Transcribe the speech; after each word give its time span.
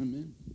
Amen. 0.00 0.47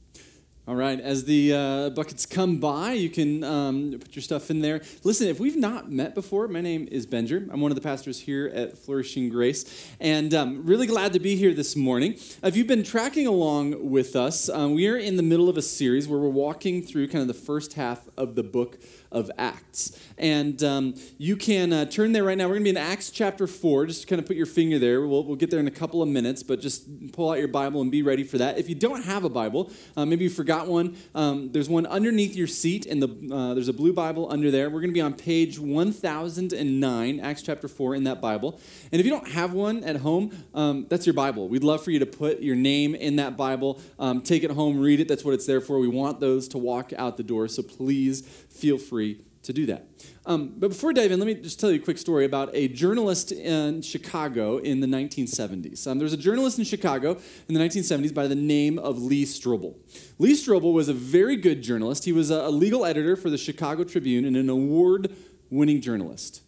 All 0.65 0.75
right, 0.75 0.97
as 0.97 1.25
the 1.25 1.53
uh, 1.53 1.89
buckets 1.89 2.25
come 2.25 2.55
by, 2.55 2.93
you 2.93 3.09
can 3.09 3.43
um, 3.43 3.97
put 3.99 4.15
your 4.15 4.23
stuff 4.23 4.49
in 4.49 4.61
there. 4.61 4.79
Listen, 5.03 5.27
if 5.27 5.37
we've 5.37 5.57
not 5.57 5.91
met 5.91 6.15
before, 6.15 6.47
my 6.47 6.61
name 6.61 6.87
is 6.89 7.05
Benjer. 7.05 7.49
I'm 7.51 7.59
one 7.59 7.69
of 7.69 7.75
the 7.75 7.81
pastors 7.81 8.21
here 8.21 8.49
at 8.55 8.77
Flourishing 8.77 9.27
Grace, 9.27 9.93
and 9.99 10.33
um, 10.33 10.65
really 10.65 10.87
glad 10.87 11.11
to 11.11 11.19
be 11.19 11.35
here 11.35 11.53
this 11.53 11.75
morning. 11.75 12.13
If 12.41 12.55
you've 12.55 12.67
been 12.67 12.83
tracking 12.83 13.27
along 13.27 13.89
with 13.89 14.15
us, 14.15 14.47
um, 14.47 14.73
we 14.73 14.87
are 14.87 14.95
in 14.95 15.17
the 15.17 15.23
middle 15.23 15.49
of 15.49 15.57
a 15.57 15.61
series 15.61 16.07
where 16.07 16.17
we're 16.17 16.29
walking 16.29 16.81
through 16.81 17.09
kind 17.09 17.23
of 17.23 17.27
the 17.27 17.33
first 17.33 17.73
half 17.73 18.07
of 18.15 18.35
the 18.35 18.43
book 18.43 18.77
of 19.13 19.29
Acts. 19.37 19.99
And 20.17 20.61
um, 20.63 20.95
you 21.17 21.37
can 21.37 21.71
uh, 21.71 21.85
turn 21.85 22.11
there 22.13 22.23
right 22.23 22.37
now. 22.37 22.45
We're 22.45 22.55
going 22.55 22.65
to 22.65 22.73
be 22.73 22.77
in 22.77 22.77
Acts 22.77 23.11
chapter 23.11 23.47
4. 23.47 23.85
Just 23.85 24.07
kind 24.07 24.19
of 24.19 24.25
put 24.25 24.35
your 24.35 24.47
finger 24.47 24.79
there. 24.79 25.05
We'll, 25.05 25.23
we'll 25.23 25.35
get 25.35 25.51
there 25.51 25.59
in 25.59 25.67
a 25.67 25.71
couple 25.71 26.01
of 26.01 26.09
minutes, 26.09 26.41
but 26.41 26.59
just 26.59 27.11
pull 27.11 27.31
out 27.31 27.37
your 27.37 27.47
Bible 27.47 27.81
and 27.81 27.91
be 27.91 28.01
ready 28.01 28.23
for 28.23 28.37
that. 28.39 28.57
If 28.57 28.67
you 28.67 28.75
don't 28.75 29.03
have 29.03 29.23
a 29.23 29.29
Bible, 29.29 29.71
uh, 29.95 30.05
maybe 30.05 30.23
you 30.23 30.29
forgot 30.29 30.52
one, 30.61 30.95
um, 31.15 31.51
there's 31.51 31.67
one 31.67 31.85
underneath 31.85 32.35
your 32.35 32.47
seat, 32.47 32.85
and 32.85 33.01
the, 33.01 33.35
uh, 33.35 33.53
there's 33.53 33.67
a 33.67 33.73
blue 33.73 33.93
Bible 33.93 34.31
under 34.31 34.51
there. 34.51 34.69
We're 34.69 34.79
going 34.79 34.91
to 34.91 34.93
be 34.93 35.01
on 35.01 35.13
page 35.13 35.59
1009, 35.59 37.19
Acts 37.19 37.41
chapter 37.41 37.67
4, 37.67 37.95
in 37.95 38.03
that 38.05 38.21
Bible. 38.21 38.59
And 38.91 38.99
if 38.99 39.05
you 39.05 39.11
don't 39.11 39.29
have 39.29 39.53
one 39.53 39.83
at 39.83 39.97
home, 39.97 40.31
um, 40.53 40.85
that's 40.89 41.05
your 41.05 41.13
Bible. 41.13 41.47
We'd 41.47 41.63
love 41.63 41.83
for 41.83 41.91
you 41.91 41.99
to 41.99 42.05
put 42.05 42.41
your 42.41 42.55
name 42.55 42.95
in 42.95 43.17
that 43.17 43.35
Bible, 43.35 43.81
um, 43.99 44.21
take 44.21 44.43
it 44.43 44.51
home, 44.51 44.79
read 44.79 44.99
it. 44.99 45.07
That's 45.07 45.25
what 45.25 45.33
it's 45.33 45.45
there 45.45 45.61
for. 45.61 45.79
We 45.79 45.87
want 45.87 46.19
those 46.19 46.47
to 46.49 46.57
walk 46.57 46.93
out 46.97 47.17
the 47.17 47.23
door, 47.23 47.47
so 47.47 47.63
please 47.63 48.21
feel 48.49 48.77
free 48.77 49.19
to 49.43 49.53
do 49.53 49.65
that. 49.65 49.87
Um, 50.25 50.53
but 50.57 50.69
before 50.69 50.91
I 50.91 50.93
dive 50.93 51.11
in, 51.11 51.19
let 51.19 51.27
me 51.27 51.35
just 51.35 51.59
tell 51.59 51.69
you 51.69 51.79
a 51.79 51.83
quick 51.83 51.97
story 51.97 52.23
about 52.23 52.49
a 52.53 52.69
journalist 52.69 53.31
in 53.31 53.81
Chicago 53.81 54.57
in 54.57 54.79
the 54.79 54.87
1970s. 54.87 55.85
Um, 55.85 55.99
there 55.99 56.05
was 56.05 56.13
a 56.13 56.17
journalist 56.17 56.57
in 56.57 56.65
Chicago 56.65 57.17
in 57.49 57.53
the 57.53 57.59
1970s 57.59 58.13
by 58.13 58.27
the 58.27 58.35
name 58.35 58.79
of 58.79 59.01
Lee 59.01 59.25
Strobel. 59.25 59.75
Lee 60.17 60.33
Strobel 60.33 60.73
was 60.73 60.87
a 60.87 60.93
very 60.93 61.35
good 61.35 61.61
journalist. 61.61 62.05
He 62.05 62.13
was 62.13 62.29
a 62.29 62.49
legal 62.49 62.85
editor 62.85 63.17
for 63.17 63.29
the 63.29 63.37
Chicago 63.37 63.83
Tribune 63.83 64.23
and 64.23 64.37
an 64.37 64.49
award 64.49 65.13
winning 65.49 65.81
journalist. 65.81 66.41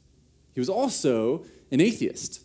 He 0.54 0.62
was 0.62 0.70
also 0.70 1.44
an 1.72 1.82
atheist. 1.82 2.45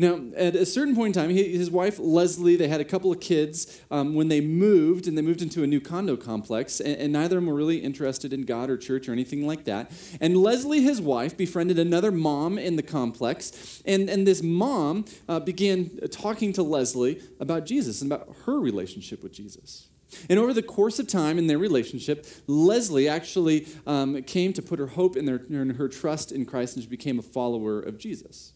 Now, 0.00 0.20
at 0.36 0.54
a 0.54 0.64
certain 0.64 0.94
point 0.94 1.16
in 1.16 1.22
time, 1.22 1.30
he, 1.30 1.56
his 1.56 1.70
wife 1.72 1.98
Leslie, 1.98 2.54
they 2.54 2.68
had 2.68 2.80
a 2.80 2.84
couple 2.84 3.10
of 3.10 3.18
kids 3.18 3.80
um, 3.90 4.14
when 4.14 4.28
they 4.28 4.40
moved, 4.40 5.08
and 5.08 5.18
they 5.18 5.22
moved 5.22 5.42
into 5.42 5.64
a 5.64 5.66
new 5.66 5.80
condo 5.80 6.16
complex, 6.16 6.78
and, 6.78 6.96
and, 6.96 7.12
neither 7.12 7.38
of 7.38 7.42
them 7.42 7.46
were 7.46 7.56
really 7.56 7.78
interested 7.78 8.32
in 8.32 8.42
God 8.42 8.70
or 8.70 8.76
church 8.76 9.08
or 9.08 9.12
anything 9.12 9.44
like 9.44 9.64
that. 9.64 9.90
And 10.20 10.36
Leslie, 10.36 10.82
his 10.82 11.00
wife, 11.00 11.36
befriended 11.36 11.80
another 11.80 12.12
mom 12.12 12.58
in 12.58 12.76
the 12.76 12.82
complex, 12.82 13.82
and, 13.84 14.08
and 14.08 14.24
this 14.24 14.40
mom 14.40 15.04
uh, 15.28 15.40
began 15.40 15.90
talking 16.10 16.52
to 16.52 16.62
Leslie 16.62 17.20
about 17.40 17.66
Jesus 17.66 18.00
and 18.00 18.12
about 18.12 18.36
her 18.44 18.60
relationship 18.60 19.22
with 19.22 19.32
Jesus. 19.32 19.88
And 20.30 20.38
over 20.38 20.54
the 20.54 20.62
course 20.62 20.98
of 20.98 21.08
time 21.08 21.38
in 21.38 21.48
their 21.48 21.58
relationship, 21.58 22.24
Leslie 22.46 23.08
actually 23.08 23.66
um, 23.86 24.22
came 24.22 24.52
to 24.52 24.62
put 24.62 24.78
her 24.78 24.86
hope 24.86 25.16
in 25.16 25.26
her 25.26 25.88
trust 25.88 26.30
in 26.30 26.46
Christ, 26.46 26.76
and 26.76 26.84
she 26.84 26.88
became 26.88 27.18
a 27.18 27.22
follower 27.22 27.80
of 27.80 27.98
Jesus. 27.98 28.52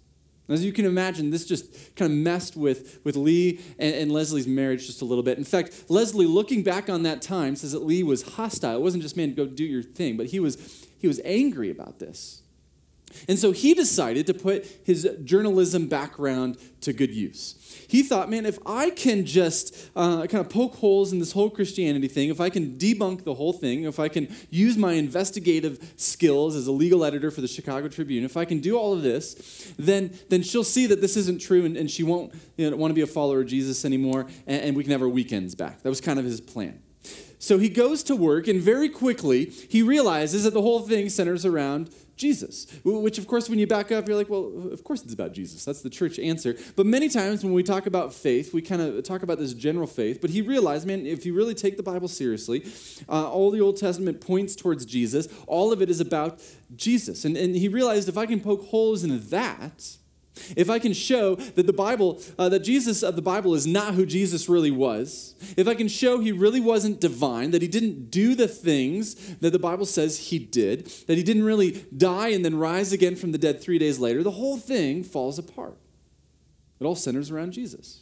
As 0.53 0.65
you 0.65 0.73
can 0.73 0.85
imagine, 0.85 1.31
this 1.31 1.45
just 1.45 1.95
kind 1.97 2.11
of 2.11 2.19
messed 2.19 2.57
with, 2.57 3.01
with 3.05 3.17
Lee 3.17 3.61
and, 3.79 3.95
and, 3.95 4.13
Leslie's 4.13 4.47
marriage 4.47 4.87
just 4.87 5.03
a 5.03 5.05
little 5.05 5.23
bit. 5.23 5.39
In 5.39 5.45
fact, 5.45 5.85
Leslie, 5.89 6.27
looking 6.27 6.63
back 6.63 6.89
on 6.89 7.03
that 7.05 7.23
time, 7.23 7.57
says 7.57 7.73
that 7.73 7.85
Lee 7.85 8.03
was 8.03 8.23
hostile. 8.35 8.77
It 8.77 8.83
wasn't 8.83 9.03
just, 9.03 9.17
man, 9.17 9.35
go 9.35 9.47
do 9.47 9.65
your 9.65 9.83
thing, 9.83 10.17
but 10.17 10.27
he 10.27 10.41
was, 10.41 10.87
he 10.99 11.09
was 11.09 11.21
angry 11.25 11.71
about 11.71 11.99
this. 11.99 12.43
And 13.29 13.39
so 13.39 13.53
he 13.53 13.75
decided 13.75 14.27
to 14.27 14.35
put 14.35 14.67
his 14.85 15.09
journalism 15.25 15.89
background 15.89 16.59
to 16.83 16.93
good 16.93 17.15
use. 17.15 17.59
He 17.89 18.03
thought, 18.03 18.31
man, 18.31 18.47
if 18.47 18.59
I 18.67 18.91
can 18.91 19.27
just 19.27 19.91
uh, 19.95 20.27
kind 20.27 20.45
of 20.45 20.49
poke 20.49 20.77
holes 20.77 21.13
in 21.13 21.19
this 21.19 21.33
whole 21.33 21.51
Christianity 21.51 22.09
thing, 22.09 22.31
if 22.31 22.41
I 22.41 22.51
can 22.51 22.79
debunk 22.79 23.25
the 23.25 23.35
whole 23.35 23.53
thing, 23.53 23.85
if 23.85 23.99
I 23.99 24.09
can 24.09 24.35
use 24.51 24.77
my 24.77 24.95
investigative 24.95 25.93
skills 25.97 26.57
as 26.57 26.67
a 26.67 26.73
legal 26.73 27.05
editor 27.05 27.31
for 27.31 27.41
the 27.41 27.49
Chicago 27.49 27.89
Tribune, 27.89 28.25
if 28.25 28.37
I 28.37 28.45
can 28.45 28.61
do 28.61 28.79
all 28.79 28.93
of 28.93 29.03
this, 29.03 29.75
then, 29.79 30.19
then 30.29 30.43
she'll 30.43 30.65
see 30.65 30.87
that 30.87 31.01
this 31.01 31.17
isn't 31.17 31.41
true 31.41 31.65
and, 31.65 31.77
and 31.77 31.91
she 31.91 32.03
won't 32.03 32.35
you 32.57 32.71
know, 32.71 32.77
want 32.77 32.91
to 32.91 32.95
be 32.95 33.03
a 33.03 33.07
follower 33.07 33.43
of 33.43 33.47
Jesus 33.47 33.85
anymore 33.85 34.27
and, 34.47 34.63
and 34.63 34.77
we 34.77 34.83
can 34.83 34.93
have 34.93 35.03
our 35.03 35.09
weekends 35.09 35.55
back. 35.55 35.83
That 35.83 35.89
was 35.89 36.01
kind 36.01 36.19
of 36.19 36.25
his 36.25 36.41
plan. 36.41 36.83
So 37.43 37.59
he 37.59 37.69
goes 37.69 38.05
to 38.05 38.15
work, 38.15 38.47
and 38.47 38.61
very 38.61 38.89
quickly 38.89 39.47
he 39.47 39.83
realizes 39.83 40.45
that 40.45 40.55
the 40.55 40.63
whole 40.63 40.83
thing 40.83 41.09
centers 41.09 41.45
around 41.45 41.91
Jesus. 42.23 42.67
Which, 42.85 43.19
of 43.19 43.27
course, 43.27 43.51
when 43.51 43.59
you 43.59 43.67
back 43.67 43.93
up, 43.93 44.07
you're 44.07 44.17
like, 44.17 44.31
well, 44.31 44.71
of 44.73 44.83
course 44.85 45.03
it's 45.03 45.13
about 45.13 45.33
Jesus. 45.33 45.65
That's 45.65 45.83
the 45.83 45.91
church 45.91 46.19
answer. 46.19 46.57
But 46.77 46.87
many 46.87 47.09
times 47.09 47.45
when 47.45 47.53
we 47.53 47.63
talk 47.63 47.85
about 47.87 48.15
faith, 48.15 48.55
we 48.55 48.63
kind 48.63 48.81
of 48.81 49.03
talk 49.03 49.23
about 49.23 49.39
this 49.39 49.53
general 49.53 49.89
faith. 49.89 50.21
But 50.21 50.31
he 50.31 50.41
realized, 50.41 50.87
man, 50.87 51.05
if 51.05 51.27
you 51.27 51.35
really 51.35 51.55
take 51.55 51.77
the 51.77 51.83
Bible 51.83 52.09
seriously, 52.09 52.65
uh, 53.09 53.29
all 53.29 53.51
the 53.51 53.61
Old 53.61 53.77
Testament 53.77 54.21
points 54.21 54.57
towards 54.57 54.87
Jesus. 54.87 55.29
All 55.47 55.73
of 55.73 55.83
it 55.83 55.91
is 55.91 56.01
about 56.01 56.41
Jesus. 56.75 57.25
And, 57.25 57.37
and 57.37 57.55
he 57.57 57.69
realized 57.69 58.09
if 58.09 58.17
I 58.17 58.27
can 58.27 58.41
poke 58.41 58.65
holes 58.67 59.05
in 59.05 59.29
that, 59.29 59.97
if 60.57 60.71
I 60.71 60.79
can 60.79 60.93
show 60.93 61.35
that 61.35 61.67
the 61.67 61.73
Bible, 61.73 62.21
uh, 62.39 62.49
that 62.49 62.61
Jesus 62.61 63.03
of 63.03 63.17
the 63.17 63.23
Bible 63.23 63.55
is 63.55 63.67
not 63.67 63.95
who 63.95 64.07
Jesus 64.07 64.49
really 64.49 64.71
was, 64.71 65.35
if 65.57 65.69
I 65.69 65.75
can 65.75 65.89
show 65.89 66.21
he 66.21 66.33
really 66.33 66.61
wasn't 66.61 67.01
divine, 67.01 67.51
that 67.51 67.63
he 67.63 67.69
didn't 67.69 68.11
do 68.11 68.35
the 68.35 68.49
things 68.49 69.37
that 69.37 69.51
the 69.51 69.59
Bible 69.59 69.85
says 69.85 70.31
he 70.31 70.39
did, 70.39 70.87
that 71.07 71.19
he 71.19 71.23
didn't 71.23 71.45
really 71.45 71.85
die 71.97 72.29
and 72.29 72.45
then 72.45 72.57
rise 72.57 72.93
again 72.93 73.15
from 73.15 73.33
the 73.33 73.39
dead 73.39 73.61
three 73.61 73.79
days 73.79 73.99
later, 73.99 74.23
the 74.23 74.33
whole 74.33 74.57
thing 74.57 75.05
falls 75.05 75.39
apart. 75.39 75.77
It 76.81 76.85
all 76.85 76.97
centers 76.97 77.31
around 77.31 77.53
Jesus. 77.53 78.01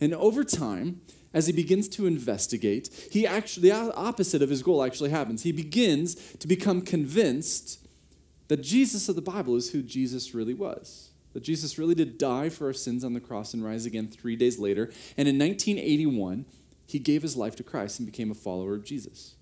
And 0.00 0.14
over 0.14 0.44
time, 0.44 1.00
as 1.34 1.46
he 1.46 1.52
begins 1.52 1.88
to 1.90 2.06
investigate, 2.06 3.08
he 3.10 3.26
actually, 3.26 3.70
the 3.70 3.94
opposite 3.94 4.42
of 4.42 4.50
his 4.50 4.62
goal 4.62 4.82
actually 4.82 5.10
happens. 5.10 5.42
He 5.42 5.52
begins 5.52 6.14
to 6.36 6.46
become 6.46 6.82
convinced 6.82 7.86
that 8.48 8.62
Jesus 8.62 9.08
of 9.08 9.16
the 9.16 9.22
Bible 9.22 9.56
is 9.56 9.70
who 9.70 9.82
Jesus 9.82 10.34
really 10.34 10.54
was 10.54 11.11
that 11.32 11.42
Jesus 11.42 11.78
really 11.78 11.94
did 11.94 12.18
die 12.18 12.48
for 12.48 12.66
our 12.66 12.72
sins 12.72 13.04
on 13.04 13.14
the 13.14 13.20
cross 13.20 13.54
and 13.54 13.64
rise 13.64 13.86
again 13.86 14.08
three 14.08 14.36
days 14.36 14.58
later. 14.58 14.90
And 15.16 15.28
in 15.28 15.38
1981, 15.38 16.44
he 16.86 16.98
gave 16.98 17.22
his 17.22 17.36
life 17.36 17.56
to 17.56 17.62
Christ 17.62 17.98
and 17.98 18.06
became 18.06 18.30
a 18.30 18.34
follower 18.34 18.74
of 18.74 18.84
Jesus. 18.84 19.34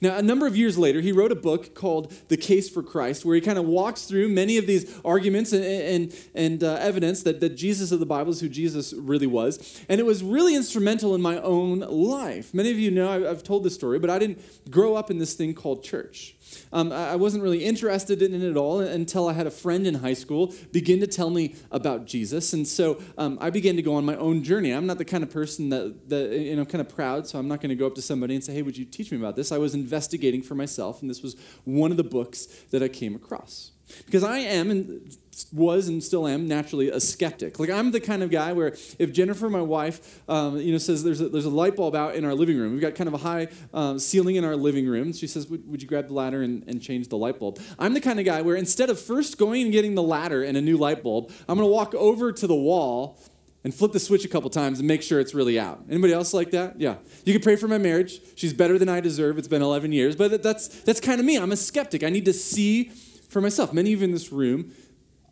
Now, 0.00 0.16
a 0.16 0.22
number 0.22 0.46
of 0.46 0.56
years 0.56 0.78
later, 0.78 1.00
he 1.00 1.12
wrote 1.12 1.32
a 1.32 1.36
book 1.36 1.74
called 1.74 2.12
The 2.28 2.36
Case 2.36 2.68
for 2.68 2.82
Christ, 2.82 3.24
where 3.24 3.34
he 3.34 3.40
kind 3.40 3.58
of 3.58 3.64
walks 3.64 4.04
through 4.04 4.28
many 4.28 4.56
of 4.56 4.66
these 4.66 5.00
arguments 5.04 5.52
and, 5.52 5.64
and, 5.64 6.14
and 6.34 6.64
uh, 6.64 6.74
evidence 6.74 7.22
that, 7.24 7.40
that 7.40 7.56
Jesus 7.56 7.92
of 7.92 8.00
the 8.00 8.06
Bible 8.06 8.30
is 8.30 8.40
who 8.40 8.48
Jesus 8.48 8.92
really 8.92 9.26
was. 9.26 9.80
And 9.88 10.00
it 10.00 10.04
was 10.04 10.22
really 10.22 10.54
instrumental 10.54 11.14
in 11.14 11.22
my 11.22 11.38
own 11.38 11.80
life. 11.80 12.54
Many 12.54 12.70
of 12.70 12.78
you 12.78 12.90
know 12.90 13.28
I've 13.28 13.42
told 13.42 13.64
this 13.64 13.74
story, 13.74 13.98
but 13.98 14.10
I 14.10 14.18
didn't 14.18 14.70
grow 14.70 14.94
up 14.94 15.10
in 15.10 15.18
this 15.18 15.34
thing 15.34 15.54
called 15.54 15.82
church. 15.82 16.36
Um, 16.72 16.92
I 16.92 17.16
wasn't 17.16 17.42
really 17.42 17.64
interested 17.64 18.22
in 18.22 18.34
it 18.34 18.42
at 18.42 18.56
all 18.56 18.80
until 18.80 19.28
I 19.28 19.32
had 19.32 19.46
a 19.46 19.50
friend 19.50 19.86
in 19.86 19.94
high 19.94 20.14
school 20.14 20.54
begin 20.70 21.00
to 21.00 21.06
tell 21.06 21.30
me 21.30 21.56
about 21.70 22.06
Jesus. 22.06 22.52
And 22.52 22.66
so 22.66 23.00
um, 23.18 23.38
I 23.40 23.50
began 23.50 23.76
to 23.76 23.82
go 23.82 23.94
on 23.94 24.04
my 24.04 24.16
own 24.16 24.42
journey. 24.42 24.70
I'm 24.70 24.86
not 24.86 24.98
the 24.98 25.04
kind 25.04 25.22
of 25.22 25.30
person 25.30 25.70
that, 25.70 26.08
that 26.08 26.30
you 26.38 26.56
know, 26.56 26.64
kind 26.64 26.80
of 26.80 26.88
proud, 26.88 27.26
so 27.26 27.38
I'm 27.38 27.48
not 27.48 27.60
going 27.60 27.70
to 27.70 27.76
go 27.76 27.86
up 27.86 27.94
to 27.96 28.02
somebody 28.02 28.34
and 28.34 28.44
say, 28.44 28.52
hey, 28.54 28.62
would 28.62 28.76
you 28.76 28.84
teach 28.84 29.10
me 29.10 29.18
about 29.18 29.36
this? 29.36 29.52
I 29.52 29.58
was 29.58 29.74
investigating 29.74 30.42
for 30.42 30.54
myself, 30.54 31.00
and 31.00 31.10
this 31.10 31.22
was 31.22 31.36
one 31.64 31.90
of 31.90 31.96
the 31.96 32.04
books 32.04 32.46
that 32.70 32.82
I 32.82 32.88
came 32.88 33.14
across. 33.14 33.71
Because 34.06 34.24
I 34.24 34.38
am 34.38 34.70
and 34.70 35.16
was 35.52 35.88
and 35.88 36.02
still 36.02 36.26
am 36.26 36.46
naturally 36.46 36.88
a 36.88 37.00
skeptic. 37.00 37.58
Like 37.58 37.70
I'm 37.70 37.90
the 37.90 38.00
kind 38.00 38.22
of 38.22 38.30
guy 38.30 38.52
where 38.52 38.76
if 38.98 39.12
Jennifer, 39.12 39.48
my 39.48 39.60
wife, 39.60 40.20
um, 40.28 40.58
you 40.58 40.72
know, 40.72 40.78
says 40.78 41.02
there's 41.04 41.20
a, 41.20 41.28
there's 41.28 41.44
a 41.44 41.50
light 41.50 41.76
bulb 41.76 41.94
out 41.94 42.14
in 42.14 42.24
our 42.24 42.34
living 42.34 42.58
room. 42.58 42.72
We've 42.72 42.80
got 42.80 42.94
kind 42.94 43.08
of 43.08 43.14
a 43.14 43.18
high 43.18 43.48
um, 43.72 43.98
ceiling 43.98 44.36
in 44.36 44.44
our 44.44 44.56
living 44.56 44.86
room. 44.86 45.12
She 45.12 45.26
says, 45.26 45.46
would, 45.48 45.68
would 45.68 45.82
you 45.82 45.88
grab 45.88 46.08
the 46.08 46.14
ladder 46.14 46.42
and, 46.42 46.64
and 46.66 46.80
change 46.82 47.08
the 47.08 47.16
light 47.16 47.38
bulb? 47.38 47.60
I'm 47.78 47.94
the 47.94 48.00
kind 48.00 48.18
of 48.18 48.26
guy 48.26 48.42
where 48.42 48.56
instead 48.56 48.90
of 48.90 49.00
first 49.00 49.38
going 49.38 49.62
and 49.62 49.72
getting 49.72 49.94
the 49.94 50.02
ladder 50.02 50.42
and 50.42 50.56
a 50.56 50.62
new 50.62 50.76
light 50.76 51.02
bulb, 51.02 51.30
I'm 51.48 51.56
going 51.56 51.68
to 51.68 51.72
walk 51.72 51.94
over 51.94 52.32
to 52.32 52.46
the 52.46 52.54
wall 52.54 53.18
and 53.64 53.72
flip 53.74 53.92
the 53.92 54.00
switch 54.00 54.24
a 54.24 54.28
couple 54.28 54.50
times 54.50 54.80
and 54.80 54.88
make 54.88 55.02
sure 55.02 55.20
it's 55.20 55.34
really 55.34 55.58
out. 55.58 55.84
Anybody 55.88 56.12
else 56.12 56.34
like 56.34 56.50
that? 56.50 56.80
Yeah. 56.80 56.96
You 57.24 57.32
can 57.32 57.42
pray 57.42 57.56
for 57.56 57.68
my 57.68 57.78
marriage. 57.78 58.20
She's 58.34 58.52
better 58.52 58.78
than 58.78 58.88
I 58.88 59.00
deserve. 59.00 59.38
It's 59.38 59.48
been 59.48 59.62
11 59.62 59.92
years, 59.92 60.16
but 60.16 60.42
that's 60.42 60.68
that's 60.82 61.00
kind 61.00 61.20
of 61.20 61.26
me. 61.26 61.36
I'm 61.36 61.52
a 61.52 61.56
skeptic. 61.56 62.02
I 62.02 62.10
need 62.10 62.24
to 62.24 62.32
see 62.32 62.90
for 63.32 63.40
myself. 63.40 63.72
Many 63.72 63.92
of 63.92 64.00
you 64.00 64.04
in 64.04 64.12
this 64.12 64.30
room 64.30 64.72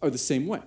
are 0.02 0.10
the 0.10 0.18
same 0.18 0.46
way. 0.46 0.62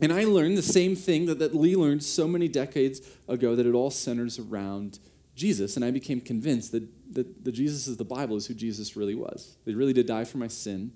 And 0.00 0.12
I 0.12 0.24
learned 0.24 0.56
the 0.56 0.62
same 0.62 0.96
thing 0.96 1.26
that, 1.26 1.38
that 1.38 1.54
Lee 1.54 1.76
learned 1.76 2.02
so 2.02 2.26
many 2.26 2.48
decades 2.48 3.00
ago 3.28 3.54
that 3.54 3.66
it 3.66 3.74
all 3.74 3.90
centers 3.90 4.38
around 4.38 4.98
Jesus. 5.34 5.76
And 5.76 5.84
I 5.84 5.90
became 5.90 6.20
convinced 6.20 6.72
that, 6.72 6.86
that 7.14 7.44
the 7.44 7.52
Jesus 7.52 7.86
of 7.88 7.98
the 7.98 8.04
Bible 8.04 8.36
is 8.36 8.46
who 8.46 8.54
Jesus 8.54 8.96
really 8.96 9.14
was. 9.14 9.56
They 9.64 9.74
really 9.74 9.92
did 9.92 10.06
die 10.06 10.24
for 10.24 10.38
my 10.38 10.48
sin. 10.48 10.92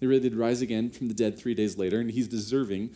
They 0.00 0.06
really 0.06 0.28
did 0.28 0.36
rise 0.36 0.60
again 0.60 0.90
from 0.90 1.08
the 1.08 1.14
dead 1.14 1.38
three 1.38 1.54
days 1.54 1.78
later. 1.78 2.00
And 2.00 2.10
he's 2.10 2.28
deserving 2.28 2.90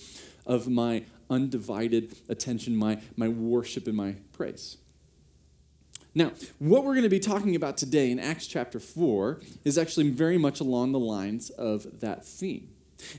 of 0.47 0.69
my 0.69 1.05
undivided 1.31 2.17
attention, 2.29 2.77
my, 2.77 3.01
my 3.17 3.29
worship, 3.29 3.87
and 3.87 3.97
my 3.97 4.17
praise. 4.33 4.79
Now, 6.19 6.33
what 6.59 6.83
we're 6.83 6.95
going 6.95 7.05
to 7.05 7.09
be 7.09 7.21
talking 7.21 7.55
about 7.55 7.77
today 7.77 8.11
in 8.11 8.19
Acts 8.19 8.49
chapter 8.49 8.81
4 8.81 9.41
is 9.65 9.79
actually 9.79 10.11
very 10.11 10.37
much 10.37 10.59
along 10.59 10.91
the 10.91 10.99
lines 10.99 11.49
of 11.51 12.01
that 12.01 12.27
theme. 12.27 12.71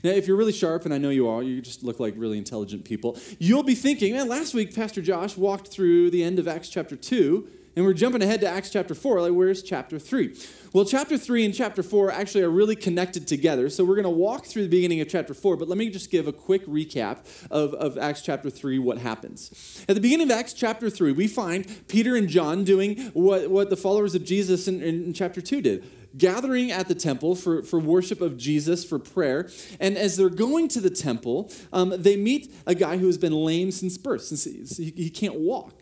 Now, 0.04 0.10
if 0.10 0.28
you're 0.28 0.36
really 0.36 0.52
sharp, 0.52 0.84
and 0.84 0.92
I 0.92 0.98
know 0.98 1.08
you 1.08 1.26
are, 1.26 1.42
you 1.42 1.62
just 1.62 1.82
look 1.82 1.98
like 1.98 2.12
really 2.18 2.36
intelligent 2.36 2.84
people, 2.84 3.16
you'll 3.38 3.62
be 3.62 3.74
thinking, 3.74 4.12
man, 4.12 4.28
last 4.28 4.52
week 4.52 4.74
Pastor 4.74 5.00
Josh 5.00 5.38
walked 5.38 5.68
through 5.68 6.10
the 6.10 6.22
end 6.22 6.38
of 6.38 6.46
Acts 6.46 6.68
chapter 6.68 6.94
2, 6.94 7.48
and 7.76 7.84
we're 7.84 7.92
jumping 7.92 8.22
ahead 8.22 8.40
to 8.40 8.48
Acts 8.48 8.70
chapter 8.70 8.94
4. 8.94 9.22
Like, 9.22 9.32
where's 9.32 9.62
chapter 9.62 9.98
3? 9.98 10.36
Well, 10.72 10.84
chapter 10.84 11.16
3 11.16 11.44
and 11.44 11.54
chapter 11.54 11.82
4 11.82 12.10
actually 12.10 12.42
are 12.42 12.50
really 12.50 12.76
connected 12.76 13.26
together. 13.26 13.70
So 13.70 13.84
we're 13.84 13.94
going 13.94 14.04
to 14.04 14.10
walk 14.10 14.46
through 14.46 14.62
the 14.62 14.68
beginning 14.68 15.00
of 15.00 15.08
chapter 15.08 15.34
4, 15.34 15.56
but 15.56 15.68
let 15.68 15.78
me 15.78 15.88
just 15.88 16.10
give 16.10 16.26
a 16.26 16.32
quick 16.32 16.66
recap 16.66 17.18
of, 17.50 17.74
of 17.74 17.96
Acts 17.96 18.22
chapter 18.22 18.50
3, 18.50 18.78
what 18.78 18.98
happens. 18.98 19.84
At 19.88 19.94
the 19.94 20.00
beginning 20.00 20.30
of 20.30 20.36
Acts 20.36 20.52
chapter 20.52 20.90
3, 20.90 21.12
we 21.12 21.28
find 21.28 21.66
Peter 21.88 22.16
and 22.16 22.28
John 22.28 22.64
doing 22.64 22.98
what, 23.12 23.50
what 23.50 23.70
the 23.70 23.76
followers 23.76 24.14
of 24.14 24.24
Jesus 24.24 24.66
in, 24.66 24.82
in 24.82 25.12
chapter 25.12 25.40
2 25.40 25.62
did 25.62 25.90
gathering 26.16 26.72
at 26.72 26.88
the 26.88 26.94
temple 26.94 27.36
for, 27.36 27.62
for 27.62 27.78
worship 27.78 28.20
of 28.20 28.36
Jesus, 28.36 28.84
for 28.84 28.98
prayer. 28.98 29.48
And 29.78 29.96
as 29.96 30.16
they're 30.16 30.28
going 30.28 30.68
to 30.68 30.80
the 30.80 30.90
temple, 30.90 31.52
um, 31.72 31.94
they 31.96 32.16
meet 32.16 32.52
a 32.66 32.74
guy 32.74 32.96
who 32.96 33.06
has 33.06 33.16
been 33.16 33.32
lame 33.32 33.70
since 33.70 33.96
birth, 33.96 34.22
since 34.22 34.76
he, 34.76 34.92
he 34.96 35.10
can't 35.10 35.36
walk. 35.36 35.74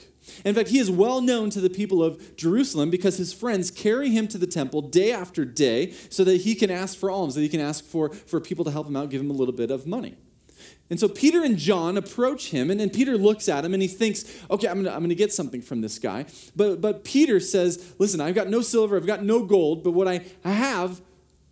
In 0.44 0.54
fact, 0.54 0.68
he 0.68 0.78
is 0.78 0.90
well 0.90 1.20
known 1.20 1.50
to 1.50 1.60
the 1.60 1.70
people 1.70 2.02
of 2.02 2.36
Jerusalem 2.36 2.90
because 2.90 3.16
his 3.16 3.32
friends 3.32 3.70
carry 3.70 4.10
him 4.10 4.28
to 4.28 4.38
the 4.38 4.46
temple 4.46 4.82
day 4.82 5.12
after 5.12 5.44
day 5.44 5.92
so 6.10 6.24
that 6.24 6.42
he 6.42 6.54
can 6.54 6.70
ask 6.70 6.96
for 6.98 7.10
alms, 7.10 7.34
that 7.34 7.42
he 7.42 7.48
can 7.48 7.60
ask 7.60 7.84
for, 7.84 8.10
for 8.10 8.40
people 8.40 8.64
to 8.64 8.70
help 8.70 8.86
him 8.86 8.96
out, 8.96 9.10
give 9.10 9.20
him 9.20 9.30
a 9.30 9.34
little 9.34 9.54
bit 9.54 9.70
of 9.70 9.86
money. 9.86 10.16
And 10.90 10.98
so 10.98 11.08
Peter 11.08 11.44
and 11.44 11.58
John 11.58 11.96
approach 11.96 12.50
him, 12.50 12.70
and, 12.70 12.92
Peter 12.92 13.18
looks 13.18 13.48
at 13.48 13.64
him 13.64 13.74
and 13.74 13.82
he 13.82 13.88
thinks, 13.88 14.24
okay, 14.50 14.68
I'm 14.68 14.82
gonna, 14.82 14.94
I'm 14.94 15.02
gonna 15.02 15.14
get 15.14 15.32
something 15.32 15.60
from 15.60 15.82
this 15.82 15.98
guy. 15.98 16.24
But, 16.56 16.80
but 16.80 17.04
Peter 17.04 17.40
says, 17.40 17.94
listen, 17.98 18.20
I've 18.20 18.34
got 18.34 18.48
no 18.48 18.62
silver, 18.62 18.96
I've 18.96 19.06
got 19.06 19.22
no 19.22 19.44
gold, 19.44 19.84
but 19.84 19.92
what 19.92 20.08
I, 20.08 20.24
I 20.44 20.52
have, 20.52 21.02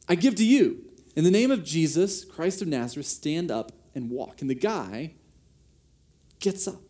I 0.09 0.15
give 0.15 0.35
to 0.37 0.45
you. 0.45 0.85
In 1.15 1.25
the 1.25 1.31
name 1.31 1.51
of 1.51 1.65
Jesus, 1.65 2.25
Christ 2.25 2.63
of 2.63 2.69
Nazareth, 2.69 3.07
stand 3.07 3.51
up 3.51 3.73
and 3.95 4.11
walk. 4.11 4.41
And 4.41 4.51
the 4.51 4.55
guy 4.55 5.15
gets 6.41 6.67
up. 6.67 6.86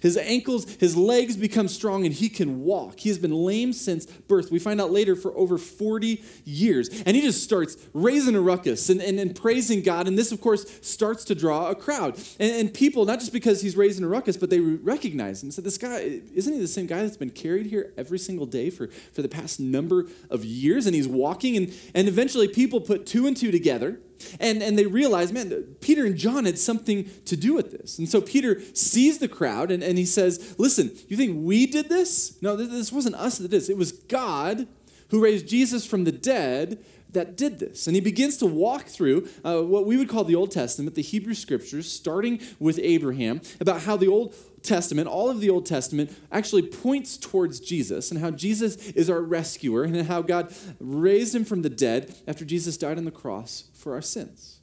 His 0.00 0.16
ankles, 0.16 0.70
his 0.76 0.96
legs 0.96 1.36
become 1.36 1.68
strong, 1.68 2.04
and 2.04 2.14
he 2.14 2.28
can 2.28 2.60
walk. 2.62 3.00
He 3.00 3.08
has 3.08 3.18
been 3.18 3.32
lame 3.32 3.72
since 3.72 4.06
birth. 4.06 4.50
We 4.50 4.58
find 4.58 4.80
out 4.80 4.90
later 4.90 5.16
for 5.16 5.36
over 5.36 5.58
40 5.58 6.22
years. 6.44 6.88
And 7.04 7.16
he 7.16 7.22
just 7.22 7.42
starts 7.42 7.76
raising 7.92 8.34
a 8.34 8.40
ruckus 8.40 8.88
and, 8.88 9.00
and, 9.00 9.18
and 9.18 9.34
praising 9.34 9.82
God. 9.82 10.06
And 10.08 10.18
this, 10.18 10.32
of 10.32 10.40
course, 10.40 10.80
starts 10.80 11.24
to 11.24 11.34
draw 11.34 11.70
a 11.70 11.74
crowd. 11.74 12.18
And, 12.38 12.52
and, 12.52 12.74
people, 12.74 13.04
not 13.04 13.20
just 13.20 13.32
because 13.32 13.60
he's 13.62 13.76
raising 13.76 14.04
a 14.04 14.08
ruckus, 14.08 14.36
but 14.36 14.50
they 14.50 14.60
recognize 14.60 15.42
him 15.42 15.48
and 15.48 15.54
said, 15.54 15.64
This 15.64 15.78
guy, 15.78 16.20
isn't 16.34 16.52
he 16.52 16.58
the 16.58 16.68
same 16.68 16.86
guy 16.86 17.02
that's 17.02 17.16
been 17.16 17.30
carried 17.30 17.66
here 17.66 17.92
every 17.96 18.18
single 18.18 18.46
day 18.46 18.70
for, 18.70 18.88
for 19.12 19.22
the 19.22 19.28
past 19.28 19.60
number 19.60 20.06
of 20.30 20.44
years? 20.44 20.86
And 20.86 20.94
he's 20.94 21.08
walking. 21.08 21.56
And, 21.56 21.74
and 21.94 22.08
eventually, 22.08 22.48
people 22.48 22.80
put 22.80 23.06
two 23.06 23.26
and 23.26 23.36
two 23.36 23.50
together 23.50 24.00
and, 24.40 24.62
and 24.62 24.78
they 24.78 24.86
realize, 24.86 25.32
man, 25.32 25.50
Peter 25.80 26.04
and 26.04 26.16
John 26.16 26.44
had 26.44 26.58
something 26.58 27.08
to 27.24 27.36
do 27.36 27.54
with 27.54 27.72
this. 27.72 27.98
And 27.98 28.08
so 28.08 28.20
Peter 28.20 28.60
sees 28.74 29.18
the 29.18 29.28
crowd 29.28 29.70
and, 29.70 29.82
and 29.82 29.98
he 29.98 30.04
says, 30.04 30.54
Listen, 30.58 30.90
you 31.08 31.16
think 31.16 31.44
we 31.44 31.66
did 31.66 31.88
this? 31.88 32.40
No, 32.42 32.56
this 32.56 32.92
wasn't 32.92 33.16
us 33.16 33.38
that 33.38 33.44
did 33.44 33.50
this. 33.50 33.68
It 33.68 33.76
was 33.76 33.92
God 33.92 34.66
who 35.12 35.22
raised 35.22 35.46
Jesus 35.46 35.86
from 35.86 36.02
the 36.02 36.10
dead 36.10 36.82
that 37.10 37.36
did 37.36 37.58
this. 37.58 37.86
And 37.86 37.94
he 37.94 38.00
begins 38.00 38.38
to 38.38 38.46
walk 38.46 38.86
through 38.86 39.28
uh, 39.44 39.60
what 39.60 39.84
we 39.84 39.98
would 39.98 40.08
call 40.08 40.24
the 40.24 40.34
Old 40.34 40.50
Testament, 40.50 40.94
the 40.94 41.02
Hebrew 41.02 41.34
Scriptures, 41.34 41.92
starting 41.92 42.40
with 42.58 42.80
Abraham, 42.82 43.42
about 43.60 43.82
how 43.82 43.98
the 43.98 44.08
Old 44.08 44.34
Testament, 44.62 45.08
all 45.08 45.28
of 45.28 45.40
the 45.40 45.50
Old 45.50 45.66
Testament, 45.66 46.16
actually 46.32 46.62
points 46.62 47.18
towards 47.18 47.60
Jesus 47.60 48.10
and 48.10 48.20
how 48.20 48.30
Jesus 48.30 48.76
is 48.92 49.10
our 49.10 49.20
rescuer 49.20 49.84
and 49.84 50.06
how 50.06 50.22
God 50.22 50.54
raised 50.80 51.34
him 51.34 51.44
from 51.44 51.60
the 51.60 51.70
dead 51.70 52.14
after 52.26 52.46
Jesus 52.46 52.78
died 52.78 52.96
on 52.96 53.04
the 53.04 53.10
cross 53.10 53.64
for 53.74 53.92
our 53.92 54.02
sins. 54.02 54.61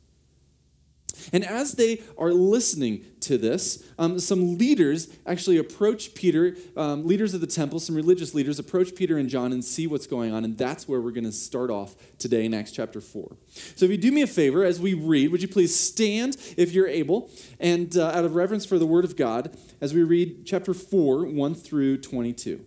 And 1.33 1.43
as 1.43 1.73
they 1.73 2.01
are 2.17 2.31
listening 2.31 3.05
to 3.21 3.37
this, 3.37 3.83
um, 3.97 4.19
some 4.19 4.57
leaders 4.57 5.07
actually 5.25 5.57
approach 5.57 6.13
Peter, 6.13 6.55
um, 6.77 7.05
leaders 7.05 7.33
of 7.33 7.41
the 7.41 7.47
temple, 7.47 7.79
some 7.79 7.95
religious 7.95 8.33
leaders 8.33 8.59
approach 8.59 8.95
Peter 8.95 9.17
and 9.17 9.29
John 9.29 9.51
and 9.51 9.63
see 9.63 9.87
what's 9.87 10.07
going 10.07 10.33
on. 10.33 10.43
And 10.43 10.57
that's 10.57 10.87
where 10.87 11.01
we're 11.01 11.11
going 11.11 11.25
to 11.25 11.31
start 11.31 11.69
off 11.69 11.95
today 12.17 12.45
in 12.45 12.53
Acts 12.53 12.71
chapter 12.71 13.01
4. 13.01 13.37
So 13.75 13.85
if 13.85 13.91
you 13.91 13.97
do 13.97 14.11
me 14.11 14.21
a 14.21 14.27
favor 14.27 14.63
as 14.63 14.79
we 14.79 14.93
read, 14.93 15.31
would 15.31 15.41
you 15.41 15.47
please 15.47 15.77
stand 15.77 16.37
if 16.57 16.71
you're 16.71 16.87
able, 16.87 17.29
and 17.59 17.95
uh, 17.97 18.07
out 18.07 18.25
of 18.25 18.35
reverence 18.35 18.65
for 18.65 18.79
the 18.79 18.85
word 18.85 19.05
of 19.05 19.15
God, 19.15 19.55
as 19.81 19.93
we 19.93 20.03
read 20.03 20.45
chapter 20.45 20.73
4, 20.73 21.25
1 21.25 21.55
through 21.55 21.97
22. 21.97 22.65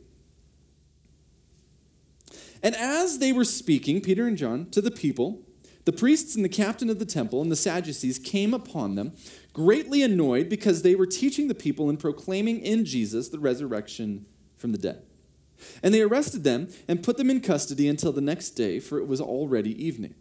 And 2.63 2.77
as 2.77 3.19
they 3.19 3.33
were 3.33 3.45
speaking, 3.45 4.01
Peter 4.01 4.27
and 4.27 4.39
John, 4.39 4.71
to 4.71 4.81
the 4.81 4.91
people, 4.91 5.41
the 5.85 5.93
priests 5.93 6.37
and 6.37 6.45
the 6.45 6.49
captain 6.49 6.89
of 6.91 6.99
the 6.99 7.05
temple 7.05 7.43
and 7.43 7.51
the 7.51 7.57
Sadducees 7.57 8.19
came 8.19 8.55
upon 8.55 8.95
them, 8.95 9.13
greatly 9.53 10.03
annoyed 10.03 10.49
because 10.49 10.83
they 10.83 10.95
were 10.95 11.07
teaching 11.07 11.49
the 11.49 11.55
people 11.55 11.89
and 11.89 11.99
proclaiming 11.99 12.61
in 12.61 12.85
Jesus 12.85 13.29
the 13.29 13.39
resurrection 13.39 14.27
from 14.57 14.73
the 14.73 14.79
dead. 14.79 15.03
And 15.83 15.93
they 15.93 16.03
arrested 16.03 16.45
them 16.45 16.69
and 16.89 17.03
put 17.03 17.17
them 17.17 17.31
in 17.31 17.41
custody 17.41 17.89
until 17.89 18.13
the 18.13 18.21
next 18.21 18.51
day, 18.51 18.81
for 18.81 18.99
it 18.99 19.07
was 19.07 19.21
already 19.21 19.85
evening. 19.85 20.15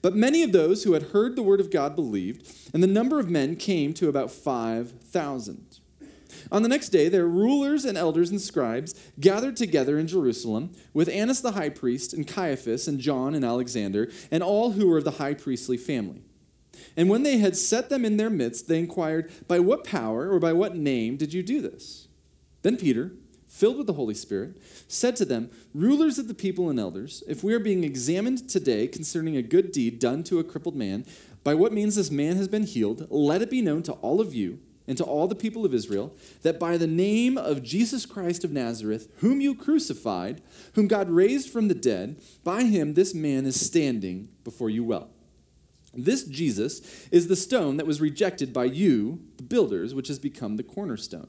But 0.00 0.14
many 0.14 0.42
of 0.42 0.52
those 0.52 0.84
who 0.84 0.92
had 0.94 1.04
heard 1.04 1.36
the 1.36 1.42
word 1.42 1.60
of 1.60 1.70
God 1.70 1.94
believed, 1.94 2.50
and 2.72 2.82
the 2.82 2.88
number 2.88 3.20
of 3.20 3.28
men 3.28 3.56
came 3.56 3.92
to 3.94 4.08
about 4.08 4.30
5,000. 4.30 5.78
On 6.50 6.62
the 6.62 6.68
next 6.68 6.88
day, 6.90 7.08
their 7.08 7.26
rulers 7.26 7.84
and 7.84 7.98
elders 7.98 8.30
and 8.30 8.40
scribes 8.40 8.94
gathered 9.20 9.56
together 9.56 9.98
in 9.98 10.06
Jerusalem 10.06 10.74
with 10.92 11.08
Annas 11.08 11.40
the 11.40 11.52
high 11.52 11.70
priest, 11.70 12.12
and 12.12 12.26
Caiaphas, 12.26 12.88
and 12.88 13.00
John, 13.00 13.34
and 13.34 13.44
Alexander, 13.44 14.10
and 14.30 14.42
all 14.42 14.72
who 14.72 14.88
were 14.88 14.98
of 14.98 15.04
the 15.04 15.12
high 15.12 15.34
priestly 15.34 15.76
family. 15.76 16.22
And 16.96 17.08
when 17.08 17.22
they 17.22 17.38
had 17.38 17.56
set 17.56 17.88
them 17.88 18.04
in 18.04 18.16
their 18.16 18.30
midst, 18.30 18.68
they 18.68 18.78
inquired, 18.78 19.30
By 19.46 19.58
what 19.60 19.84
power 19.84 20.30
or 20.30 20.38
by 20.38 20.52
what 20.52 20.76
name 20.76 21.16
did 21.16 21.32
you 21.34 21.42
do 21.42 21.60
this? 21.60 22.08
Then 22.62 22.76
Peter, 22.76 23.12
filled 23.46 23.78
with 23.78 23.86
the 23.86 23.94
Holy 23.94 24.14
Spirit, 24.14 24.60
said 24.86 25.16
to 25.16 25.24
them, 25.24 25.50
Rulers 25.74 26.18
of 26.18 26.28
the 26.28 26.34
people 26.34 26.70
and 26.70 26.78
elders, 26.78 27.22
if 27.26 27.42
we 27.42 27.54
are 27.54 27.60
being 27.60 27.84
examined 27.84 28.48
today 28.48 28.86
concerning 28.86 29.36
a 29.36 29.42
good 29.42 29.72
deed 29.72 29.98
done 29.98 30.22
to 30.24 30.38
a 30.38 30.44
crippled 30.44 30.76
man, 30.76 31.04
by 31.44 31.54
what 31.54 31.72
means 31.72 31.96
this 31.96 32.10
man 32.10 32.36
has 32.36 32.48
been 32.48 32.64
healed, 32.64 33.06
let 33.10 33.42
it 33.42 33.50
be 33.50 33.62
known 33.62 33.82
to 33.84 33.92
all 33.94 34.20
of 34.20 34.34
you 34.34 34.60
and 34.88 34.96
to 34.96 35.04
all 35.04 35.28
the 35.28 35.34
people 35.34 35.64
of 35.64 35.74
Israel 35.74 36.16
that 36.42 36.58
by 36.58 36.78
the 36.78 36.86
name 36.86 37.36
of 37.36 37.62
Jesus 37.62 38.06
Christ 38.06 38.42
of 38.42 38.50
Nazareth, 38.50 39.12
whom 39.18 39.40
you 39.40 39.54
crucified, 39.54 40.40
whom 40.74 40.88
God 40.88 41.10
raised 41.10 41.50
from 41.50 41.68
the 41.68 41.74
dead, 41.74 42.20
by 42.42 42.64
him 42.64 42.94
this 42.94 43.14
man 43.14 43.44
is 43.44 43.60
standing 43.60 44.30
before 44.42 44.70
you 44.70 44.82
well. 44.82 45.10
This 45.94 46.24
Jesus 46.24 47.06
is 47.10 47.28
the 47.28 47.36
stone 47.36 47.76
that 47.76 47.86
was 47.86 48.00
rejected 48.00 48.52
by 48.52 48.64
you, 48.64 49.20
the 49.36 49.42
builders, 49.42 49.94
which 49.94 50.08
has 50.08 50.18
become 50.18 50.56
the 50.56 50.62
cornerstone. 50.62 51.28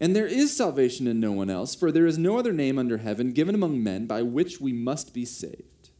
And 0.00 0.14
there 0.14 0.26
is 0.26 0.56
salvation 0.56 1.08
in 1.08 1.18
no 1.18 1.32
one 1.32 1.50
else, 1.50 1.74
for 1.74 1.90
there 1.90 2.06
is 2.06 2.16
no 2.16 2.38
other 2.38 2.52
name 2.52 2.78
under 2.78 2.98
heaven 2.98 3.32
given 3.32 3.54
among 3.54 3.82
men 3.82 4.06
by 4.06 4.22
which 4.22 4.60
we 4.60 4.72
must 4.72 5.12
be 5.12 5.24
saved. 5.24 5.90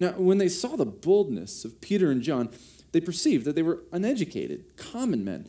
Now, 0.00 0.12
when 0.12 0.38
they 0.38 0.48
saw 0.48 0.76
the 0.76 0.86
boldness 0.86 1.64
of 1.64 1.80
Peter 1.80 2.10
and 2.10 2.22
John, 2.22 2.50
they 2.92 3.00
perceived 3.00 3.44
that 3.44 3.54
they 3.54 3.62
were 3.62 3.82
uneducated, 3.92 4.76
common 4.76 5.24
men 5.24 5.48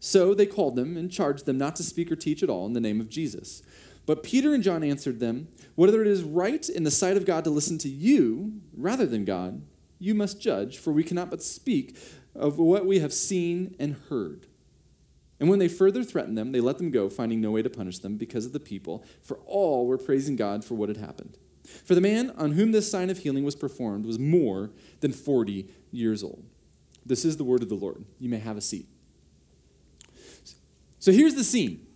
So 0.00 0.32
they 0.34 0.46
called 0.46 0.76
them 0.76 0.96
and 0.96 1.12
charged 1.12 1.44
them 1.44 1.58
not 1.58 1.76
to 1.76 1.82
speak 1.82 2.10
or 2.10 2.16
teach 2.16 2.42
at 2.42 2.50
all 2.50 2.66
in 2.66 2.72
the 2.72 2.80
name 2.80 3.00
of 3.00 3.10
Jesus. 3.10 3.62
But 4.06 4.22
Peter 4.22 4.54
and 4.54 4.64
John 4.64 4.82
answered 4.82 5.20
them, 5.20 5.48
Whether 5.74 6.00
it 6.00 6.08
is 6.08 6.22
right 6.22 6.66
in 6.68 6.82
the 6.82 6.90
sight 6.90 7.18
of 7.18 7.26
God 7.26 7.44
to 7.44 7.50
listen 7.50 7.78
to 7.78 7.88
you 7.88 8.60
rather 8.74 9.06
than 9.06 9.26
God, 9.26 9.62
you 9.98 10.14
must 10.14 10.40
judge, 10.40 10.78
for 10.78 10.90
we 10.92 11.04
cannot 11.04 11.30
but 11.30 11.42
speak 11.42 11.96
of 12.34 12.58
what 12.58 12.86
we 12.86 13.00
have 13.00 13.12
seen 13.12 13.76
and 13.78 13.96
heard. 14.08 14.46
And 15.38 15.48
when 15.48 15.58
they 15.58 15.68
further 15.68 16.02
threatened 16.02 16.36
them, 16.36 16.52
they 16.52 16.60
let 16.60 16.78
them 16.78 16.90
go, 16.90 17.08
finding 17.08 17.40
no 17.40 17.50
way 17.50 17.62
to 17.62 17.70
punish 17.70 17.98
them 17.98 18.16
because 18.16 18.46
of 18.46 18.52
the 18.52 18.60
people, 18.60 19.04
for 19.22 19.38
all 19.46 19.86
were 19.86 19.98
praising 19.98 20.36
God 20.36 20.64
for 20.64 20.74
what 20.74 20.88
had 20.88 20.98
happened. 20.98 21.36
For 21.84 21.94
the 21.94 22.00
man 22.00 22.30
on 22.36 22.52
whom 22.52 22.72
this 22.72 22.90
sign 22.90 23.10
of 23.10 23.18
healing 23.18 23.44
was 23.44 23.54
performed 23.54 24.06
was 24.06 24.18
more 24.18 24.70
than 25.00 25.12
40 25.12 25.68
years 25.92 26.24
old. 26.24 26.44
This 27.04 27.24
is 27.24 27.36
the 27.36 27.44
word 27.44 27.62
of 27.62 27.68
the 27.68 27.74
Lord. 27.74 28.04
You 28.18 28.28
may 28.28 28.38
have 28.38 28.56
a 28.56 28.62
seat. 28.62 28.86
So 31.00 31.10
here's 31.12 31.34
the 31.34 31.44
scene 31.44 31.86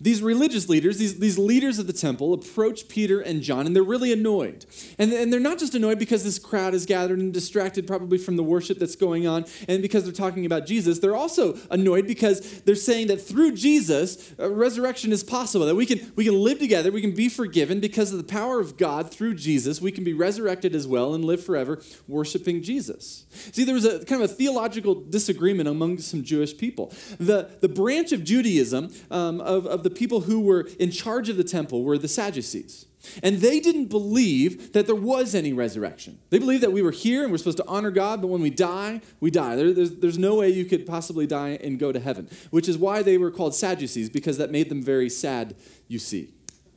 these 0.00 0.22
religious 0.22 0.68
leaders, 0.68 0.98
these, 0.98 1.18
these 1.18 1.38
leaders 1.38 1.78
of 1.78 1.86
the 1.86 1.92
temple, 1.92 2.34
approach 2.34 2.88
Peter 2.88 3.20
and 3.20 3.42
John, 3.42 3.64
and 3.64 3.76
they're 3.76 3.82
really 3.82 4.12
annoyed. 4.12 4.66
And, 4.98 5.12
and 5.12 5.32
they're 5.32 5.40
not 5.40 5.58
just 5.58 5.74
annoyed 5.74 5.98
because 5.98 6.24
this 6.24 6.38
crowd 6.38 6.74
is 6.74 6.84
gathered 6.84 7.20
and 7.20 7.32
distracted, 7.32 7.86
probably 7.86 8.18
from 8.18 8.36
the 8.36 8.42
worship 8.42 8.78
that's 8.78 8.96
going 8.96 9.26
on, 9.26 9.44
and 9.68 9.82
because 9.82 10.04
they're 10.04 10.12
talking 10.12 10.44
about 10.44 10.66
Jesus. 10.66 10.98
They're 10.98 11.14
also 11.14 11.56
annoyed 11.70 12.08
because 12.08 12.62
they're 12.62 12.74
saying 12.74 13.06
that 13.06 13.20
through 13.20 13.52
Jesus, 13.52 14.34
uh, 14.38 14.50
resurrection 14.50 15.12
is 15.12 15.22
possible, 15.22 15.64
that 15.64 15.76
we 15.76 15.86
can, 15.86 16.12
we 16.16 16.24
can 16.24 16.34
live 16.34 16.58
together, 16.58 16.90
we 16.90 17.00
can 17.00 17.14
be 17.14 17.28
forgiven 17.28 17.78
because 17.78 18.10
of 18.10 18.18
the 18.18 18.24
power 18.24 18.58
of 18.58 18.76
God 18.76 19.12
through 19.12 19.34
Jesus. 19.36 19.80
We 19.80 19.92
can 19.92 20.02
be 20.02 20.12
resurrected 20.12 20.74
as 20.74 20.88
well 20.88 21.14
and 21.14 21.24
live 21.24 21.44
forever 21.44 21.80
worshiping 22.08 22.62
Jesus. 22.62 23.26
See, 23.52 23.62
there 23.62 23.74
was 23.74 23.84
a 23.84 24.04
kind 24.04 24.22
of 24.22 24.30
a 24.30 24.34
theological 24.34 24.96
disagreement 24.96 25.68
among 25.68 25.98
some 25.98 26.24
Jewish 26.24 26.56
people. 26.56 26.92
The, 27.18 27.50
the 27.60 27.68
branch 27.68 28.10
of 28.10 28.24
Judaism, 28.24 28.92
um, 29.10 29.40
of, 29.40 29.66
of 29.66 29.83
the 29.84 29.90
people 29.90 30.22
who 30.22 30.40
were 30.40 30.68
in 30.80 30.90
charge 30.90 31.28
of 31.28 31.36
the 31.36 31.44
temple 31.44 31.84
were 31.84 31.96
the 31.96 32.08
Sadducees. 32.08 32.86
And 33.22 33.38
they 33.38 33.60
didn't 33.60 33.86
believe 33.86 34.72
that 34.72 34.86
there 34.86 34.94
was 34.94 35.34
any 35.34 35.52
resurrection. 35.52 36.18
They 36.30 36.38
believed 36.38 36.62
that 36.62 36.72
we 36.72 36.82
were 36.82 36.90
here 36.90 37.22
and 37.22 37.30
we're 37.30 37.38
supposed 37.38 37.58
to 37.58 37.66
honor 37.66 37.90
God, 37.90 38.20
but 38.20 38.28
when 38.28 38.40
we 38.40 38.50
die, 38.50 39.02
we 39.20 39.30
die. 39.30 39.56
There, 39.56 39.72
there's, 39.72 39.96
there's 39.96 40.18
no 40.18 40.36
way 40.36 40.48
you 40.48 40.64
could 40.64 40.86
possibly 40.86 41.26
die 41.26 41.58
and 41.62 41.78
go 41.78 41.92
to 41.92 42.00
heaven, 42.00 42.28
which 42.50 42.68
is 42.68 42.78
why 42.78 43.02
they 43.02 43.18
were 43.18 43.30
called 43.30 43.54
Sadducees, 43.54 44.08
because 44.08 44.38
that 44.38 44.50
made 44.50 44.70
them 44.70 44.82
very 44.82 45.10
sad, 45.10 45.54
you 45.86 45.98
see. 45.98 46.32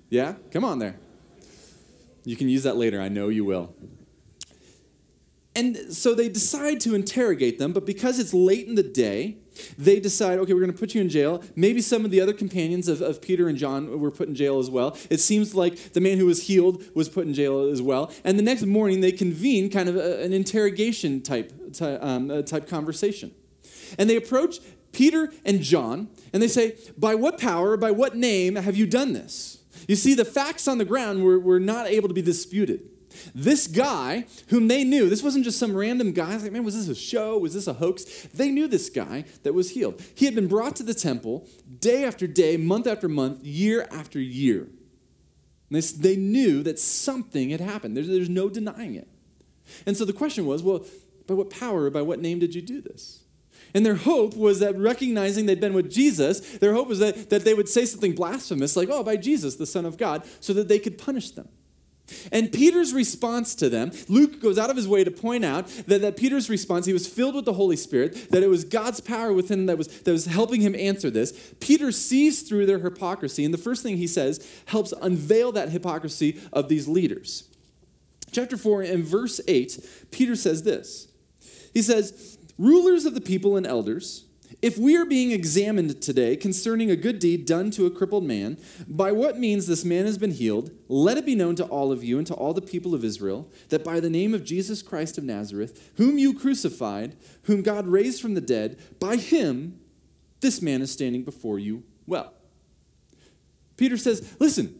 Yeah? 0.09 0.35
Come 0.51 0.65
on 0.65 0.79
there. 0.79 0.97
You 2.25 2.35
can 2.35 2.49
use 2.49 2.63
that 2.63 2.75
later. 2.75 3.01
I 3.01 3.07
know 3.07 3.29
you 3.29 3.45
will. 3.45 3.73
And 5.55 5.77
so 5.95 6.13
they 6.13 6.29
decide 6.29 6.81
to 6.81 6.93
interrogate 6.93 7.57
them, 7.57 7.73
but 7.73 7.85
because 7.85 8.19
it's 8.19 8.33
late 8.33 8.67
in 8.67 8.75
the 8.75 8.83
day, 8.83 9.37
they 9.77 9.99
decide, 9.99 10.39
okay, 10.39 10.53
we're 10.53 10.61
going 10.61 10.71
to 10.71 10.77
put 10.77 10.95
you 10.95 11.01
in 11.01 11.09
jail. 11.09 11.43
Maybe 11.55 11.81
some 11.81 12.05
of 12.05 12.11
the 12.11 12.21
other 12.21 12.33
companions 12.33 12.87
of, 12.87 13.01
of 13.01 13.21
Peter 13.21 13.47
and 13.47 13.57
John 13.57 13.99
were 13.99 14.11
put 14.11 14.27
in 14.27 14.35
jail 14.35 14.59
as 14.59 14.69
well. 14.69 14.97
It 15.09 15.19
seems 15.19 15.55
like 15.55 15.93
the 15.93 16.01
man 16.01 16.17
who 16.17 16.25
was 16.25 16.43
healed 16.43 16.83
was 16.95 17.09
put 17.09 17.25
in 17.27 17.33
jail 17.33 17.69
as 17.69 17.81
well. 17.81 18.11
And 18.23 18.37
the 18.37 18.43
next 18.43 18.65
morning, 18.65 19.01
they 19.01 19.11
convene 19.11 19.69
kind 19.69 19.89
of 19.89 19.95
a, 19.95 20.23
an 20.23 20.33
interrogation 20.33 21.21
type, 21.21 21.53
um, 21.81 22.43
type 22.43 22.67
conversation. 22.67 23.33
And 23.97 24.09
they 24.09 24.15
approach 24.15 24.59
Peter 24.91 25.31
and 25.45 25.61
John, 25.61 26.09
and 26.33 26.41
they 26.41 26.47
say, 26.47 26.75
By 26.97 27.15
what 27.15 27.37
power, 27.37 27.77
by 27.77 27.91
what 27.91 28.15
name 28.15 28.55
have 28.55 28.75
you 28.75 28.85
done 28.85 29.13
this? 29.13 29.63
You 29.87 29.95
see, 29.95 30.13
the 30.13 30.25
facts 30.25 30.67
on 30.67 30.79
the 30.79 30.85
ground 30.85 31.23
were, 31.23 31.39
were 31.39 31.59
not 31.59 31.87
able 31.87 32.07
to 32.07 32.13
be 32.13 32.21
disputed. 32.21 32.81
This 33.33 33.67
guy, 33.67 34.25
whom 34.49 34.67
they 34.67 34.83
knew, 34.83 35.09
this 35.09 35.23
wasn't 35.23 35.45
just 35.45 35.59
some 35.59 35.75
random 35.75 36.11
guy. 36.11 36.35
Like, 36.37 36.51
man, 36.51 36.63
was 36.63 36.75
this 36.75 36.87
a 36.87 36.99
show? 36.99 37.37
Was 37.37 37.53
this 37.53 37.67
a 37.67 37.73
hoax? 37.73 38.03
They 38.33 38.49
knew 38.49 38.67
this 38.67 38.89
guy 38.89 39.25
that 39.43 39.53
was 39.53 39.71
healed. 39.71 40.01
He 40.15 40.25
had 40.25 40.35
been 40.35 40.47
brought 40.47 40.75
to 40.77 40.83
the 40.83 40.93
temple 40.93 41.47
day 41.79 42.03
after 42.03 42.27
day, 42.27 42.57
month 42.57 42.87
after 42.87 43.07
month, 43.07 43.43
year 43.43 43.87
after 43.91 44.19
year. 44.19 44.67
They, 45.69 45.81
they 45.81 46.15
knew 46.15 46.63
that 46.63 46.79
something 46.79 47.49
had 47.49 47.61
happened. 47.61 47.97
There's, 47.97 48.07
there's 48.07 48.29
no 48.29 48.49
denying 48.49 48.95
it. 48.95 49.07
And 49.85 49.97
so 49.97 50.05
the 50.05 50.13
question 50.13 50.45
was, 50.45 50.63
well, 50.63 50.85
by 51.27 51.33
what 51.33 51.49
power, 51.49 51.89
by 51.89 52.01
what 52.01 52.19
name 52.19 52.39
did 52.39 52.55
you 52.55 52.61
do 52.61 52.81
this? 52.81 53.23
And 53.73 53.85
their 53.85 53.95
hope 53.95 54.35
was 54.35 54.59
that 54.59 54.77
recognizing 54.77 55.45
they'd 55.45 55.59
been 55.59 55.73
with 55.73 55.91
Jesus, 55.91 56.57
their 56.59 56.73
hope 56.73 56.87
was 56.87 56.99
that, 56.99 57.29
that 57.29 57.43
they 57.43 57.53
would 57.53 57.67
say 57.67 57.85
something 57.85 58.15
blasphemous, 58.15 58.77
like, 58.77 58.89
oh, 58.89 59.03
by 59.03 59.17
Jesus, 59.17 59.55
the 59.55 59.65
Son 59.65 59.85
of 59.85 59.97
God, 59.97 60.23
so 60.39 60.53
that 60.53 60.67
they 60.69 60.79
could 60.79 60.97
punish 60.97 61.31
them. 61.31 61.49
And 62.31 62.51
Peter's 62.51 62.93
response 62.93 63.53
to 63.55 63.69
them, 63.69 63.91
Luke 64.07 64.41
goes 64.41 64.57
out 64.57 64.69
of 64.69 64.77
his 64.77 64.87
way 64.87 65.03
to 65.03 65.11
point 65.11 65.43
out 65.43 65.67
that, 65.87 66.01
that 66.01 66.15
Peter's 66.17 66.49
response, 66.49 66.85
he 66.85 66.93
was 66.93 67.07
filled 67.07 67.35
with 67.35 67.45
the 67.45 67.53
Holy 67.53 67.75
Spirit, 67.75 68.29
that 68.31 68.43
it 68.43 68.47
was 68.47 68.63
God's 68.63 69.01
power 69.01 69.33
within 69.33 69.65
that 69.65 69.77
was, 69.77 69.87
that 70.01 70.11
was 70.11 70.25
helping 70.25 70.61
him 70.61 70.75
answer 70.75 71.09
this. 71.09 71.53
Peter 71.59 71.91
sees 71.91 72.43
through 72.43 72.65
their 72.65 72.79
hypocrisy, 72.79 73.43
and 73.43 73.53
the 73.53 73.57
first 73.57 73.83
thing 73.83 73.97
he 73.97 74.07
says 74.07 74.45
helps 74.67 74.93
unveil 75.01 75.51
that 75.51 75.69
hypocrisy 75.69 76.39
of 76.53 76.69
these 76.69 76.87
leaders. 76.87 77.43
Chapter 78.31 78.57
4, 78.57 78.83
and 78.83 79.03
verse 79.03 79.41
8, 79.47 80.07
Peter 80.11 80.35
says 80.35 80.63
this 80.63 81.11
He 81.73 81.81
says, 81.81 82.37
Rulers 82.57 83.05
of 83.05 83.13
the 83.13 83.21
people 83.21 83.57
and 83.57 83.67
elders, 83.67 84.26
if 84.61 84.77
we 84.77 84.97
are 84.97 85.05
being 85.05 85.31
examined 85.31 86.01
today 86.01 86.35
concerning 86.35 86.89
a 86.89 86.95
good 86.95 87.19
deed 87.19 87.45
done 87.45 87.69
to 87.71 87.85
a 87.85 87.91
crippled 87.91 88.23
man, 88.23 88.57
by 88.87 89.11
what 89.11 89.37
means 89.37 89.67
this 89.67 89.85
man 89.85 90.05
has 90.05 90.17
been 90.17 90.31
healed, 90.31 90.71
let 90.87 91.17
it 91.17 91.25
be 91.25 91.35
known 91.35 91.55
to 91.57 91.65
all 91.65 91.91
of 91.91 92.03
you 92.03 92.17
and 92.17 92.25
to 92.27 92.33
all 92.33 92.53
the 92.53 92.61
people 92.61 92.95
of 92.95 93.03
Israel 93.03 93.51
that 93.69 93.83
by 93.83 93.99
the 93.99 94.09
name 94.09 94.33
of 94.33 94.43
Jesus 94.43 94.81
Christ 94.81 95.17
of 95.17 95.23
Nazareth, 95.23 95.91
whom 95.97 96.17
you 96.17 96.33
crucified, 96.33 97.15
whom 97.43 97.61
God 97.61 97.87
raised 97.87 98.19
from 98.21 98.33
the 98.33 98.41
dead, 98.41 98.79
by 98.99 99.17
him 99.17 99.79
this 100.39 100.61
man 100.61 100.81
is 100.81 100.91
standing 100.91 101.23
before 101.23 101.59
you 101.59 101.83
well. 102.05 102.33
Peter 103.75 103.97
says, 103.97 104.35
Listen, 104.39 104.79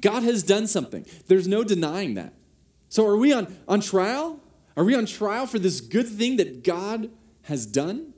God 0.00 0.22
has 0.22 0.42
done 0.42 0.66
something. 0.66 1.06
There's 1.28 1.48
no 1.48 1.62
denying 1.62 2.14
that. 2.14 2.34
So 2.88 3.06
are 3.06 3.16
we 3.16 3.32
on, 3.32 3.56
on 3.68 3.80
trial? 3.80 4.40
Are 4.76 4.84
we 4.84 4.96
on 4.96 5.06
trial 5.06 5.46
for 5.46 5.58
this 5.58 5.80
good 5.80 6.08
thing 6.08 6.36
that 6.36 6.64
God 6.64 7.10
has 7.42 7.66
done? 7.66 8.09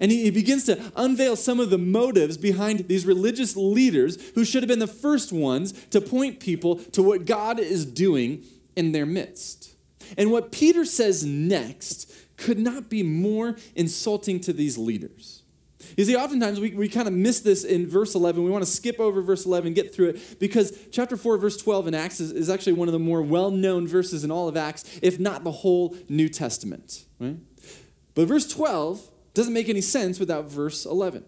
And 0.00 0.12
he, 0.12 0.30
begins 0.30 0.64
to 0.64 0.92
unveil 0.94 1.36
some 1.36 1.58
of 1.58 1.70
the 1.70 1.78
motives 1.78 2.36
behind 2.36 2.86
these 2.88 3.06
religious 3.06 3.56
leaders 3.56 4.18
who 4.34 4.44
should 4.44 4.62
have 4.62 4.68
been 4.68 4.78
the 4.78 4.86
first 4.86 5.32
ones 5.32 5.72
to 5.86 6.00
point 6.00 6.40
people 6.40 6.76
to 6.76 7.02
what 7.02 7.24
God 7.24 7.58
is 7.58 7.84
doing 7.84 8.44
in 8.76 8.92
their 8.92 9.06
midst. 9.06 9.74
And 10.16 10.30
what 10.30 10.52
Peter 10.52 10.84
says 10.84 11.24
next 11.24 12.12
could 12.36 12.58
not 12.58 12.88
be 12.88 13.02
more 13.02 13.56
insulting 13.74 14.40
to 14.40 14.52
these 14.52 14.78
leaders. 14.78 15.42
You 15.96 16.04
see, 16.04 16.16
oftentimes 16.16 16.60
we, 16.60 16.74
we 16.74 16.88
kind 16.88 17.08
of 17.08 17.14
miss 17.14 17.40
this 17.40 17.64
in 17.64 17.86
verse 17.86 18.14
11. 18.14 18.42
We 18.42 18.50
want 18.50 18.64
to 18.64 18.70
skip 18.70 19.00
over 19.00 19.22
verse 19.22 19.46
11, 19.46 19.74
get 19.74 19.94
through 19.94 20.10
it, 20.10 20.38
because 20.38 20.76
chapter 20.92 21.16
4, 21.16 21.38
verse 21.38 21.56
12 21.56 21.88
in 21.88 21.94
Acts 21.94 22.20
is, 22.20 22.32
is 22.32 22.50
actually 22.50 22.74
one 22.74 22.88
of 22.88 22.92
the 22.92 22.98
more 22.98 23.22
well 23.22 23.50
known 23.50 23.86
verses 23.86 24.24
in 24.24 24.30
all 24.30 24.48
of 24.48 24.56
Acts, 24.56 24.98
if 25.02 25.18
not 25.18 25.42
the 25.42 25.50
whole 25.50 25.96
New 26.08 26.28
Testament. 26.28 27.04
Right? 27.18 27.36
But 28.14 28.28
verse 28.28 28.46
12 28.46 29.00
doesn't 29.34 29.52
make 29.52 29.68
any 29.68 29.80
sense 29.80 30.18
without 30.18 30.50
verse 30.50 30.84
11. 30.84 31.24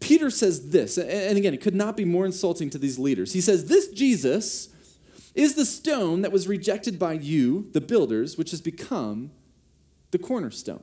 Peter 0.00 0.30
says 0.30 0.70
this, 0.70 0.98
and 0.98 1.36
again, 1.36 1.54
it 1.54 1.60
could 1.60 1.74
not 1.74 1.96
be 1.96 2.04
more 2.04 2.24
insulting 2.24 2.70
to 2.70 2.78
these 2.78 2.98
leaders. 2.98 3.32
He 3.32 3.40
says, 3.40 3.66
This 3.66 3.88
Jesus 3.88 4.68
is 5.34 5.56
the 5.56 5.64
stone 5.64 6.22
that 6.22 6.30
was 6.30 6.46
rejected 6.46 6.98
by 6.98 7.14
you, 7.14 7.68
the 7.72 7.80
builders, 7.80 8.38
which 8.38 8.52
has 8.52 8.60
become 8.60 9.32
the 10.12 10.18
cornerstone. 10.18 10.82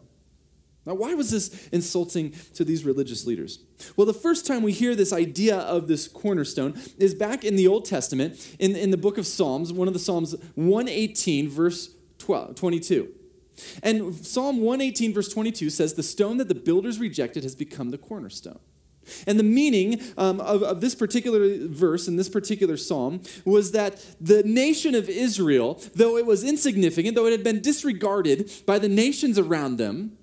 Now, 0.85 0.95
why 0.95 1.13
was 1.13 1.29
this 1.29 1.67
insulting 1.67 2.33
to 2.55 2.65
these 2.65 2.83
religious 2.83 3.25
leaders? 3.25 3.59
Well, 3.95 4.07
the 4.07 4.13
first 4.13 4.47
time 4.47 4.63
we 4.63 4.71
hear 4.71 4.95
this 4.95 5.13
idea 5.13 5.57
of 5.57 5.87
this 5.87 6.07
cornerstone 6.07 6.79
is 6.97 7.13
back 7.13 7.45
in 7.45 7.55
the 7.55 7.67
Old 7.67 7.85
Testament, 7.85 8.55
in, 8.59 8.75
in 8.75 8.89
the 8.89 8.97
book 8.97 9.19
of 9.19 9.27
Psalms, 9.27 9.71
one 9.71 9.87
of 9.87 9.93
the 9.93 9.99
Psalms 9.99 10.35
118, 10.55 11.47
verse 11.49 11.91
12, 12.17 12.55
22. 12.55 13.13
And 13.83 14.15
Psalm 14.15 14.57
118, 14.57 15.13
verse 15.13 15.29
22 15.29 15.69
says, 15.69 15.93
The 15.93 16.03
stone 16.03 16.37
that 16.37 16.47
the 16.47 16.55
builders 16.55 16.99
rejected 16.99 17.43
has 17.43 17.55
become 17.55 17.91
the 17.91 17.97
cornerstone. 17.97 18.59
And 19.25 19.39
the 19.39 19.43
meaning 19.43 19.99
um, 20.17 20.39
of, 20.39 20.61
of 20.63 20.81
this 20.81 20.95
particular 20.95 21.67
verse 21.67 22.07
in 22.07 22.15
this 22.15 22.29
particular 22.29 22.77
psalm 22.77 23.21
was 23.45 23.71
that 23.71 24.05
the 24.19 24.43
nation 24.43 24.95
of 24.95 25.09
Israel, 25.09 25.81
though 25.95 26.17
it 26.17 26.25
was 26.25 26.43
insignificant, 26.43 27.15
though 27.15 27.25
it 27.25 27.31
had 27.31 27.43
been 27.43 27.61
disregarded 27.61 28.51
by 28.65 28.79
the 28.79 28.89
nations 28.89 29.39
around 29.39 29.77
them, 29.77 30.17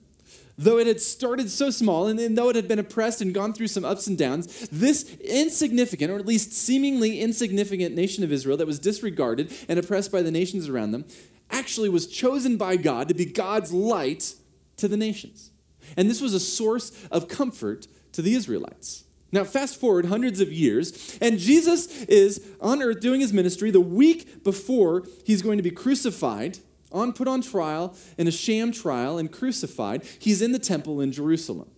though 0.57 0.79
it 0.79 0.87
had 0.87 1.01
started 1.01 1.51
so 1.51 1.71
small, 1.71 2.07
and, 2.07 2.19
and 2.19 2.37
though 2.37 2.49
it 2.49 2.57
had 2.57 2.69
been 2.69 2.79
oppressed 2.79 3.21
and 3.21 3.33
gone 3.33 3.53
through 3.53 3.69
some 3.69 3.85
ups 3.85 4.07
and 4.07 4.19
downs, 4.19 4.69
this 4.71 5.17
insignificant, 5.21 6.11
or 6.11 6.19
at 6.19 6.27
least 6.27 6.53
seemingly 6.53 7.21
insignificant 7.21 7.95
nation 7.95 8.25
of 8.25 8.33
Israel 8.33 8.57
that 8.57 8.67
was 8.67 8.79
disregarded 8.79 9.53
and 9.69 9.79
oppressed 9.79 10.11
by 10.11 10.23
the 10.23 10.33
nations 10.33 10.69
around 10.69 10.91
them 10.91 11.05
actually 11.51 11.89
was 11.89 12.07
chosen 12.07 12.57
by 12.57 12.77
God 12.77 13.09
to 13.09 13.15
be 13.15 13.25
God's 13.25 13.73
light 13.73 14.35
to 14.77 14.89
the 14.89 14.97
nations. 14.97 15.51
And 15.97 16.09
this 16.09 16.21
was 16.21 16.35
a 16.35 16.41
source 16.41 16.93
of 17.11 17.29
comfort 17.29 17.87
to 18.13 18.23
the 18.23 18.35
Israelites. 18.35 19.05
Now, 19.31 19.45
fast 19.45 19.79
forward 19.79 20.07
hundreds 20.07 20.41
of 20.41 20.51
years, 20.51 21.19
and 21.21 21.39
Jesus 21.39 22.05
is 22.05 22.47
on 22.61 22.83
earth 22.83 23.01
doing 23.01 23.21
his 23.21 23.33
ministry 23.33 23.71
the 23.71 23.81
week 23.81 24.43
before 24.43 25.05
he's 25.25 25.43
going 25.43 25.59
to 25.59 25.63
be 25.63 25.71
crucified, 25.71 26.59
on 26.91 27.13
put 27.13 27.29
on 27.29 27.43
trial 27.43 27.95
in 28.17 28.27
a 28.27 28.31
sham 28.31 28.73
trial 28.73 29.19
and 29.19 29.31
crucified. 29.31 30.03
He's 30.19 30.41
in 30.41 30.53
the 30.53 30.59
temple 30.59 31.03
in 31.03 31.13
Jerusalem. 31.13 31.71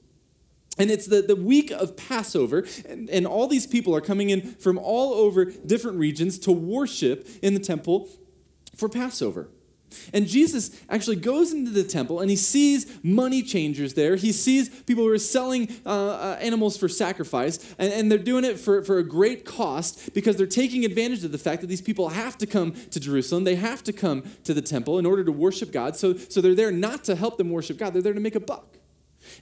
And 0.78 0.90
it's 0.90 1.06
the, 1.06 1.20
the 1.20 1.34
week 1.34 1.72
of 1.72 1.96
Passover, 1.96 2.64
and, 2.88 3.10
and 3.10 3.26
all 3.26 3.48
these 3.48 3.66
people 3.66 3.94
are 3.96 4.00
coming 4.00 4.30
in 4.30 4.54
from 4.54 4.78
all 4.78 5.14
over 5.14 5.44
different 5.44 5.98
regions 5.98 6.38
to 6.40 6.52
worship 6.52 7.28
in 7.42 7.54
the 7.54 7.60
temple 7.60 8.08
for 8.76 8.88
Passover. 8.88 9.48
And 10.12 10.26
Jesus 10.26 10.70
actually 10.88 11.16
goes 11.16 11.52
into 11.52 11.70
the 11.70 11.84
temple 11.84 12.20
and 12.20 12.30
he 12.30 12.36
sees 12.36 12.98
money 13.02 13.42
changers 13.42 13.94
there. 13.94 14.16
He 14.16 14.32
sees 14.32 14.68
people 14.68 15.04
who 15.04 15.10
are 15.10 15.18
selling 15.18 15.68
uh, 15.84 15.88
uh, 15.88 16.38
animals 16.40 16.76
for 16.76 16.88
sacrifice, 16.88 17.74
and, 17.78 17.92
and, 17.92 18.10
they're 18.10 18.18
doing 18.18 18.44
it 18.44 18.58
for, 18.58 18.82
for 18.82 18.98
a 18.98 19.04
great 19.04 19.44
cost 19.44 20.12
because 20.14 20.36
they're 20.36 20.46
taking 20.46 20.84
advantage 20.84 21.24
of 21.24 21.32
the 21.32 21.38
fact 21.38 21.60
that 21.60 21.68
these 21.68 21.80
people 21.80 22.10
have 22.10 22.36
to 22.38 22.46
come 22.46 22.72
to 22.90 23.00
Jerusalem. 23.00 23.44
They 23.44 23.56
have 23.56 23.82
to 23.84 23.92
come 23.92 24.22
to 24.44 24.54
the 24.54 24.62
temple 24.62 24.98
in 24.98 25.06
order 25.06 25.24
to 25.24 25.32
worship 25.32 25.72
God. 25.72 25.96
So, 25.96 26.16
so 26.16 26.40
they're 26.40 26.54
there 26.54 26.72
not 26.72 27.04
to 27.04 27.14
help 27.14 27.38
them 27.38 27.50
worship 27.50 27.78
God, 27.78 27.92
they're 27.92 28.02
there 28.02 28.14
to 28.14 28.20
make 28.20 28.34
a 28.34 28.40
buck. 28.40 28.78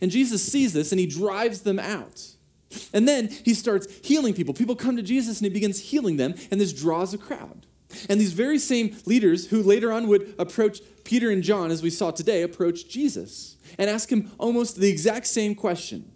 And 0.00 0.10
Jesus 0.10 0.42
sees 0.42 0.72
this 0.72 0.92
and 0.92 1.00
he 1.00 1.06
drives 1.06 1.62
them 1.62 1.78
out. 1.78 2.26
And 2.92 3.08
then 3.08 3.28
he 3.28 3.54
starts 3.54 3.86
healing 4.06 4.34
people. 4.34 4.52
People 4.54 4.76
come 4.76 4.96
to 4.96 5.02
Jesus 5.02 5.38
and 5.38 5.46
he 5.46 5.52
begins 5.52 5.80
healing 5.80 6.16
them, 6.16 6.34
and 6.50 6.60
this 6.60 6.72
draws 6.72 7.14
a 7.14 7.18
crowd. 7.18 7.66
And 8.08 8.20
these 8.20 8.32
very 8.32 8.58
same 8.58 8.96
leaders 9.06 9.48
who 9.48 9.62
later 9.62 9.92
on 9.92 10.08
would 10.08 10.34
approach 10.38 10.80
Peter 11.04 11.30
and 11.30 11.42
John, 11.42 11.70
as 11.70 11.82
we 11.82 11.90
saw 11.90 12.10
today, 12.10 12.42
approach 12.42 12.88
Jesus 12.88 13.56
and 13.78 13.88
ask 13.88 14.10
him 14.10 14.30
almost 14.38 14.76
the 14.76 14.90
exact 14.90 15.26
same 15.26 15.54
question 15.54 16.12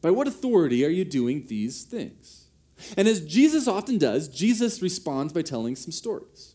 By 0.00 0.10
what 0.10 0.26
authority 0.26 0.84
are 0.84 0.90
you 0.90 1.04
doing 1.04 1.46
these 1.46 1.84
things? 1.84 2.48
And 2.96 3.06
as 3.06 3.24
Jesus 3.24 3.68
often 3.68 3.98
does, 3.98 4.28
Jesus 4.28 4.82
responds 4.82 5.32
by 5.32 5.42
telling 5.42 5.76
some 5.76 5.92
stories. 5.92 6.54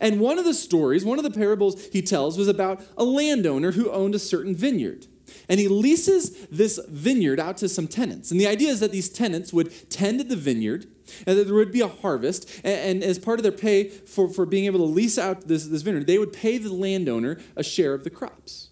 And 0.00 0.20
one 0.20 0.38
of 0.38 0.44
the 0.44 0.54
stories, 0.54 1.04
one 1.04 1.18
of 1.18 1.24
the 1.24 1.30
parables 1.30 1.86
he 1.92 2.02
tells, 2.02 2.38
was 2.38 2.48
about 2.48 2.82
a 2.96 3.04
landowner 3.04 3.72
who 3.72 3.90
owned 3.90 4.14
a 4.14 4.18
certain 4.18 4.54
vineyard 4.54 5.06
and 5.48 5.60
he 5.60 5.68
leases 5.68 6.46
this 6.46 6.80
vineyard 6.88 7.40
out 7.40 7.56
to 7.58 7.68
some 7.68 7.88
tenants. 7.88 8.30
And 8.30 8.40
the 8.40 8.46
idea 8.46 8.70
is 8.70 8.80
that 8.80 8.92
these 8.92 9.08
tenants 9.08 9.52
would 9.52 9.90
tend 9.90 10.20
the 10.20 10.36
vineyard, 10.36 10.86
and 11.26 11.38
that 11.38 11.44
there 11.44 11.54
would 11.54 11.72
be 11.72 11.80
a 11.80 11.88
harvest. 11.88 12.50
And, 12.64 13.02
and, 13.02 13.04
as 13.04 13.18
part 13.18 13.38
of 13.38 13.42
their 13.42 13.52
pay 13.52 13.88
for, 13.88 14.28
for 14.28 14.46
being 14.46 14.64
able 14.64 14.80
to 14.80 14.84
lease 14.84 15.18
out 15.18 15.48
this, 15.48 15.66
this 15.66 15.82
vineyard, 15.82 16.06
they 16.06 16.18
would 16.18 16.32
pay 16.32 16.58
the 16.58 16.72
landowner 16.72 17.38
a 17.54 17.62
share 17.62 17.94
of 17.94 18.04
the 18.04 18.10
crops. 18.10 18.70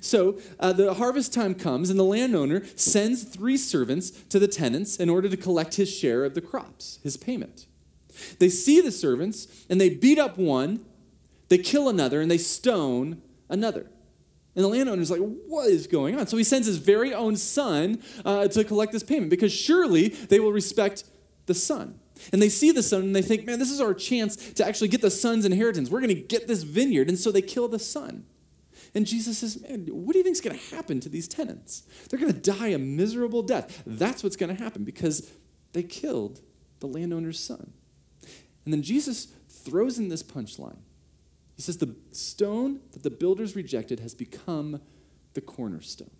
So 0.00 0.38
uh, 0.58 0.72
the 0.72 0.94
harvest 0.94 1.32
time 1.32 1.54
comes, 1.54 1.90
and 1.90 1.98
the 1.98 2.04
landowner 2.04 2.64
sends 2.74 3.22
three 3.22 3.56
servants 3.56 4.10
to 4.10 4.38
the 4.38 4.48
tenants 4.48 4.96
in 4.96 5.08
order 5.08 5.28
to 5.28 5.36
collect 5.36 5.76
his 5.76 5.90
share 5.90 6.24
of 6.24 6.34
the 6.34 6.40
crops, 6.40 6.98
his 7.02 7.16
payment. 7.16 7.66
They 8.38 8.48
see 8.48 8.80
the 8.80 8.90
servants, 8.90 9.46
and 9.68 9.80
they 9.80 9.90
beat 9.90 10.18
up 10.18 10.38
one, 10.38 10.84
they 11.48 11.58
kill 11.58 11.88
another, 11.88 12.20
and 12.20 12.30
they 12.30 12.38
stone 12.38 13.22
another. 13.48 13.90
And 14.56 14.64
the 14.64 14.68
landowner's 14.68 15.10
like, 15.10 15.20
what 15.20 15.68
is 15.68 15.86
going 15.86 16.18
on? 16.18 16.26
So 16.26 16.38
he 16.38 16.44
sends 16.44 16.66
his 16.66 16.78
very 16.78 17.12
own 17.12 17.36
son 17.36 18.02
uh, 18.24 18.48
to 18.48 18.64
collect 18.64 18.90
this 18.90 19.02
payment 19.02 19.28
because 19.28 19.52
surely 19.52 20.08
they 20.08 20.40
will 20.40 20.52
respect 20.52 21.04
the 21.44 21.54
son. 21.54 22.00
And 22.32 22.40
they 22.40 22.48
see 22.48 22.72
the 22.72 22.82
son 22.82 23.02
and 23.02 23.14
they 23.14 23.20
think, 23.20 23.44
man, 23.44 23.58
this 23.58 23.70
is 23.70 23.82
our 23.82 23.92
chance 23.92 24.36
to 24.54 24.66
actually 24.66 24.88
get 24.88 25.02
the 25.02 25.10
son's 25.10 25.44
inheritance. 25.44 25.90
We're 25.90 26.00
going 26.00 26.14
to 26.14 26.20
get 26.20 26.48
this 26.48 26.62
vineyard. 26.62 27.08
And 27.10 27.18
so 27.18 27.30
they 27.30 27.42
kill 27.42 27.68
the 27.68 27.78
son. 27.78 28.24
And 28.94 29.06
Jesus 29.06 29.38
says, 29.38 29.60
man, 29.60 29.86
what 29.90 30.14
do 30.14 30.18
you 30.18 30.24
think 30.24 30.34
is 30.34 30.40
going 30.40 30.58
to 30.58 30.74
happen 30.74 31.00
to 31.00 31.10
these 31.10 31.28
tenants? 31.28 31.82
They're 32.08 32.18
going 32.18 32.32
to 32.32 32.40
die 32.40 32.68
a 32.68 32.78
miserable 32.78 33.42
death. 33.42 33.82
That's 33.86 34.24
what's 34.24 34.36
going 34.36 34.56
to 34.56 34.62
happen 34.62 34.84
because 34.84 35.30
they 35.74 35.82
killed 35.82 36.40
the 36.80 36.86
landowner's 36.86 37.38
son. 37.38 37.74
And 38.64 38.72
then 38.72 38.82
Jesus 38.82 39.26
throws 39.50 39.98
in 39.98 40.08
this 40.08 40.22
punchline 40.22 40.78
he 41.56 41.62
says, 41.62 41.78
The 41.78 41.94
stone 42.12 42.80
that 42.92 43.02
the 43.02 43.10
builders 43.10 43.56
rejected 43.56 44.00
has 44.00 44.14
become 44.14 44.80
the 45.34 45.40
cornerstone. 45.40 46.10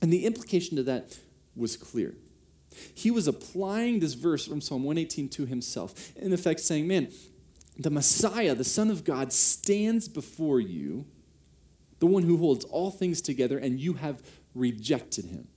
And 0.00 0.12
the 0.12 0.26
implication 0.26 0.76
to 0.76 0.82
that 0.84 1.18
was 1.56 1.76
clear. 1.76 2.14
He 2.94 3.10
was 3.10 3.28
applying 3.28 4.00
this 4.00 4.14
verse 4.14 4.46
from 4.46 4.60
Psalm 4.60 4.84
118 4.84 5.28
to 5.30 5.46
himself, 5.46 6.14
in 6.16 6.32
effect 6.32 6.60
saying, 6.60 6.86
Man, 6.86 7.08
the 7.78 7.90
Messiah, 7.90 8.54
the 8.54 8.64
Son 8.64 8.90
of 8.90 9.04
God, 9.04 9.32
stands 9.32 10.08
before 10.08 10.60
you, 10.60 11.06
the 11.98 12.06
one 12.06 12.22
who 12.24 12.36
holds 12.36 12.64
all 12.66 12.90
things 12.90 13.22
together, 13.22 13.58
and 13.58 13.80
you 13.80 13.94
have 13.94 14.22
rejected 14.54 15.26
him. 15.26 15.48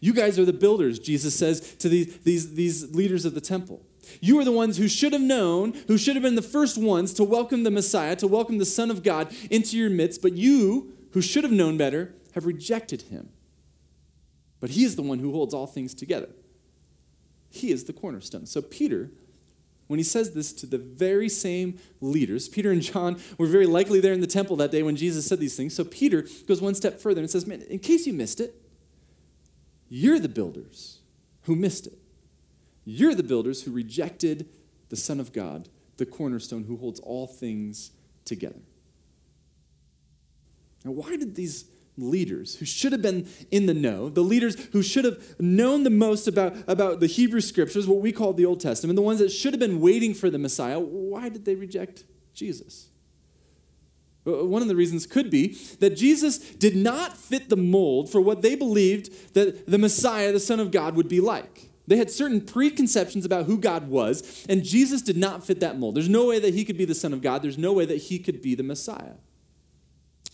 You 0.00 0.14
guys 0.14 0.38
are 0.38 0.44
the 0.44 0.52
builders, 0.52 0.98
Jesus 0.98 1.34
says 1.34 1.74
to 1.76 1.88
these, 1.88 2.18
these, 2.18 2.54
these 2.54 2.94
leaders 2.94 3.24
of 3.24 3.34
the 3.34 3.40
temple. 3.40 3.84
You 4.20 4.38
are 4.38 4.44
the 4.44 4.52
ones 4.52 4.76
who 4.76 4.88
should 4.88 5.12
have 5.12 5.22
known, 5.22 5.74
who 5.86 5.98
should 5.98 6.16
have 6.16 6.22
been 6.22 6.34
the 6.34 6.42
first 6.42 6.78
ones 6.78 7.12
to 7.14 7.24
welcome 7.24 7.62
the 7.62 7.70
Messiah, 7.70 8.16
to 8.16 8.26
welcome 8.26 8.58
the 8.58 8.64
Son 8.64 8.90
of 8.90 9.02
God 9.02 9.32
into 9.50 9.76
your 9.76 9.90
midst, 9.90 10.22
but 10.22 10.32
you, 10.32 10.92
who 11.12 11.20
should 11.20 11.44
have 11.44 11.52
known 11.52 11.76
better, 11.76 12.14
have 12.34 12.46
rejected 12.46 13.02
him. 13.02 13.30
But 14.60 14.70
he 14.70 14.84
is 14.84 14.96
the 14.96 15.02
one 15.02 15.18
who 15.18 15.32
holds 15.32 15.54
all 15.54 15.66
things 15.66 15.94
together. 15.94 16.28
He 17.50 17.70
is 17.70 17.84
the 17.84 17.92
cornerstone. 17.92 18.46
So, 18.46 18.60
Peter, 18.60 19.10
when 19.86 19.98
he 19.98 20.04
says 20.04 20.32
this 20.32 20.52
to 20.54 20.66
the 20.66 20.78
very 20.78 21.28
same 21.28 21.78
leaders, 22.00 22.48
Peter 22.48 22.70
and 22.70 22.82
John 22.82 23.20
were 23.38 23.46
very 23.46 23.66
likely 23.66 24.00
there 24.00 24.12
in 24.12 24.20
the 24.20 24.26
temple 24.26 24.56
that 24.56 24.70
day 24.70 24.82
when 24.82 24.96
Jesus 24.96 25.26
said 25.26 25.38
these 25.38 25.56
things. 25.56 25.74
So, 25.74 25.84
Peter 25.84 26.26
goes 26.46 26.60
one 26.60 26.74
step 26.74 27.00
further 27.00 27.20
and 27.20 27.30
says, 27.30 27.46
Man, 27.46 27.62
in 27.62 27.78
case 27.78 28.06
you 28.06 28.12
missed 28.12 28.40
it, 28.40 28.54
you're 29.88 30.18
the 30.18 30.28
builders 30.28 30.98
who 31.42 31.54
missed 31.54 31.86
it. 31.86 31.98
You're 32.86 33.16
the 33.16 33.24
builders 33.24 33.64
who 33.64 33.72
rejected 33.72 34.48
the 34.88 34.96
Son 34.96 35.18
of 35.20 35.32
God, 35.32 35.68
the 35.96 36.06
cornerstone 36.06 36.64
who 36.64 36.76
holds 36.76 37.00
all 37.00 37.26
things 37.26 37.90
together. 38.24 38.62
Now, 40.84 40.92
why 40.92 41.16
did 41.16 41.34
these 41.34 41.64
leaders 41.98 42.56
who 42.56 42.64
should 42.64 42.92
have 42.92 43.02
been 43.02 43.26
in 43.50 43.66
the 43.66 43.74
know, 43.74 44.08
the 44.08 44.22
leaders 44.22 44.68
who 44.72 44.82
should 44.82 45.04
have 45.04 45.40
known 45.40 45.82
the 45.82 45.90
most 45.90 46.28
about, 46.28 46.56
about 46.68 47.00
the 47.00 47.08
Hebrew 47.08 47.40
scriptures, 47.40 47.88
what 47.88 48.00
we 48.00 48.12
call 48.12 48.32
the 48.32 48.46
Old 48.46 48.60
Testament, 48.60 48.96
the 48.96 49.02
ones 49.02 49.18
that 49.18 49.30
should 49.30 49.52
have 49.52 49.60
been 49.60 49.80
waiting 49.80 50.14
for 50.14 50.30
the 50.30 50.38
Messiah, 50.38 50.78
why 50.78 51.28
did 51.28 51.44
they 51.44 51.56
reject 51.56 52.04
Jesus? 52.34 52.88
One 54.22 54.62
of 54.62 54.68
the 54.68 54.76
reasons 54.76 55.06
could 55.06 55.30
be 55.30 55.56
that 55.80 55.96
Jesus 55.96 56.38
did 56.38 56.76
not 56.76 57.16
fit 57.16 57.48
the 57.48 57.56
mold 57.56 58.10
for 58.10 58.20
what 58.20 58.42
they 58.42 58.54
believed 58.54 59.34
that 59.34 59.66
the 59.66 59.78
Messiah, 59.78 60.32
the 60.32 60.40
Son 60.40 60.60
of 60.60 60.70
God, 60.70 60.94
would 60.94 61.08
be 61.08 61.20
like. 61.20 61.70
They 61.86 61.96
had 61.96 62.10
certain 62.10 62.40
preconceptions 62.40 63.24
about 63.24 63.46
who 63.46 63.58
God 63.58 63.88
was, 63.88 64.44
and 64.48 64.64
Jesus 64.64 65.02
did 65.02 65.16
not 65.16 65.46
fit 65.46 65.60
that 65.60 65.78
mold. 65.78 65.94
There's 65.94 66.08
no 66.08 66.26
way 66.26 66.38
that 66.40 66.54
he 66.54 66.64
could 66.64 66.76
be 66.76 66.84
the 66.84 66.94
Son 66.94 67.12
of 67.12 67.22
God, 67.22 67.42
there's 67.42 67.58
no 67.58 67.72
way 67.72 67.86
that 67.86 67.98
he 67.98 68.18
could 68.18 68.42
be 68.42 68.54
the 68.54 68.62
Messiah. 68.62 69.14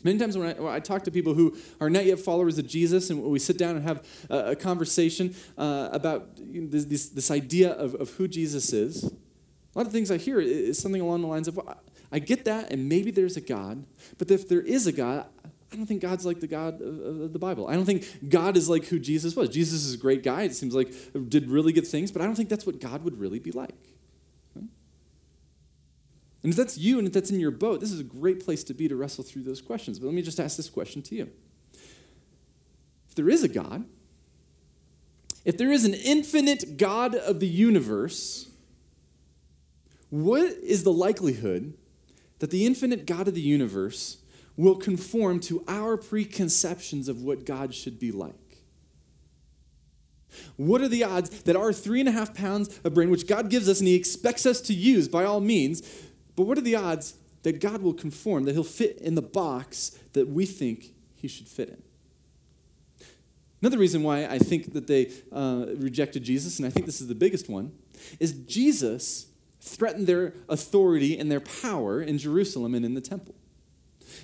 Many 0.05 0.19
times 0.19 0.37
when 0.37 0.49
I, 0.49 0.61
when 0.61 0.73
I, 0.73 0.81
talk 0.81 1.05
to 1.05 1.13
people 1.13 1.35
who 1.35 1.57
are 1.81 1.89
not 1.89 2.05
yet 2.05 2.19
followers 2.19 2.59
of 2.59 2.67
Jesus, 2.67 3.11
and 3.11 3.23
we 3.23 3.39
sit 3.39 3.57
down 3.57 3.77
and 3.77 3.85
have 3.85 4.05
a, 4.29 4.51
a 4.51 4.57
conversation 4.57 5.35
uh, 5.57 5.91
about 5.93 6.31
this, 6.39 6.87
this, 6.87 7.09
this, 7.11 7.31
idea 7.31 7.71
of, 7.71 7.95
of 7.95 8.11
who 8.11 8.27
Jesus 8.27 8.73
is, 8.73 9.05
a 9.05 9.79
lot 9.79 9.87
of 9.87 9.93
things 9.93 10.11
I 10.11 10.17
hear 10.17 10.41
is 10.41 10.79
something 10.79 11.01
along 11.01 11.23
the 11.23 11.29
lines 11.29 11.47
of, 11.47 11.57
well, 11.57 11.81
I 12.11 12.19
get 12.19 12.45
that, 12.45 12.73
and 12.73 12.89
maybe 12.89 13.11
there's 13.11 13.37
a 13.37 13.41
God, 13.41 13.85
but 14.19 14.31
if 14.31 14.49
there 14.49 14.61
is 14.61 14.87
a 14.87 14.93
God, 14.93 15.27
I 15.73 15.77
don't 15.77 15.87
think 15.87 16.03
God's 16.03 16.27
like 16.27 16.41
the 16.41 16.47
God 16.47 16.83
of, 16.83 17.33
the 17.33 17.39
Bible. 17.39 17.67
I 17.67 17.75
don't 17.75 17.87
think 17.87 18.05
God 18.29 18.57
is 18.57 18.69
like 18.69 18.85
who 18.87 18.99
Jesus 18.99 19.35
was. 19.35 19.49
Jesus 19.49 19.85
is 19.85 19.95
a 19.95 19.99
great 19.99 20.23
guy. 20.23 20.43
It 20.43 20.55
seems 20.55 20.75
like 20.75 20.93
did 21.29 21.49
really 21.49 21.73
good 21.73 21.87
things, 21.87 22.13
but 22.13 22.21
I 22.21 22.27
don't 22.27 22.35
think 22.35 22.51
that's 22.51 22.67
what 22.67 22.81
God 22.81 23.03
would 23.05 23.19
really 23.19 23.39
be 23.39 23.53
like. 23.53 23.89
And 26.43 26.51
if 26.51 26.57
that's 26.57 26.77
you 26.77 26.99
and 26.99 27.07
if 27.07 27.15
that's 27.15 27.31
in 27.31 27.41
your 27.41 27.53
boat, 27.53 27.81
this 27.81 27.93
is 27.93 28.01
a 28.01 28.05
great 28.05 28.45
place 28.45 28.65
to 28.65 28.75
be 28.75 28.89
to 28.89 28.97
wrestle 28.97 29.25
through 29.25 29.45
those 29.45 29.63
questions. 29.63 29.99
But 29.99 30.07
let 30.07 30.15
me 30.15 30.23
just 30.23 30.41
ask 30.41 30.57
this 30.57 30.69
question 30.69 31.01
to 31.03 31.15
you. 31.15 31.31
If 33.09 33.15
there 33.15 33.31
is 33.31 33.45
a 33.45 33.49
God, 33.49 33.85
if 35.45 35.57
there 35.57 35.71
is 35.71 35.85
an 35.85 35.95
infinite 35.95 36.77
God 36.77 37.15
of 37.15 37.41
the 37.41 37.47
universe, 37.47 38.51
what 40.11 40.43
is 40.63 40.83
the 40.83 40.93
likelihood 40.93 41.75
that 42.41 42.51
the 42.51 42.67
infinite 42.67 43.07
God 43.07 43.29
of 43.29 43.35
the 43.35 43.41
universe 43.41 44.19
will 44.57 44.77
conform 44.77 45.41
to 45.41 45.65
our 45.67 45.97
preconceptions 45.97 47.09
of 47.09 47.23
what 47.23 47.47
God 47.47 47.75
should 47.75 47.99
be 47.99 48.13
like. 48.13 48.35
What 50.57 50.81
are 50.81 50.89
the 50.89 51.05
odds 51.05 51.43
that 51.43 51.57
our 51.57 51.73
three 51.73 52.01
and 52.01 52.09
a 52.09 52.13
half 52.13 52.35
pounds 52.35 52.81
of 52.85 52.95
brain, 52.95 53.11
which 53.11 53.27
God 53.27 53.51
gives 53.51 53.69
us 53.69 53.81
and 53.81 53.89
He 53.89 53.95
expects 53.95 54.47
us 54.47 54.61
to 54.63 54.75
use 54.75 55.09
by 55.09 55.25
all 55.25 55.41
means, 55.41 55.83
but 56.37 56.45
what 56.45 56.59
are 56.59 56.63
the 56.63 56.77
odds 56.77 57.15
that 57.43 57.61
God 57.61 57.83
will 57.83 57.95
conform, 57.95 58.45
that 58.45 58.53
He'll 58.53 58.65
fit 58.65 58.99
in 58.99 59.15
the 59.15 59.23
box 59.23 59.99
that 60.13 60.29
we 60.29 60.47
think 60.47 60.95
He 61.15 61.29
should 61.29 61.49
fit 61.49 61.69
in? 61.69 61.83
Another 63.61 63.79
reason 63.79 64.03
why 64.03 64.27
I 64.27 64.39
think 64.39 64.73
that 64.73 64.89
they 64.89 65.13
uh, 65.31 65.67
rejected 65.77 66.25
Jesus, 66.25 66.59
and 66.59 66.67
I 66.67 66.71
think 66.71 66.87
this 66.87 67.01
is 67.01 67.07
the 67.07 67.15
biggest 67.15 67.49
one, 67.49 67.73
is 68.19 68.33
Jesus 68.33 69.29
threatened 69.61 70.09
their 70.09 70.35
authority 70.49 71.17
and 71.17 71.31
their 71.31 71.41
power 71.41 72.03
in 72.03 72.19
Jerusalem 72.19 72.75
and 72.75 72.85
in 72.85 72.95
the 72.95 73.01
temple. 73.01 73.37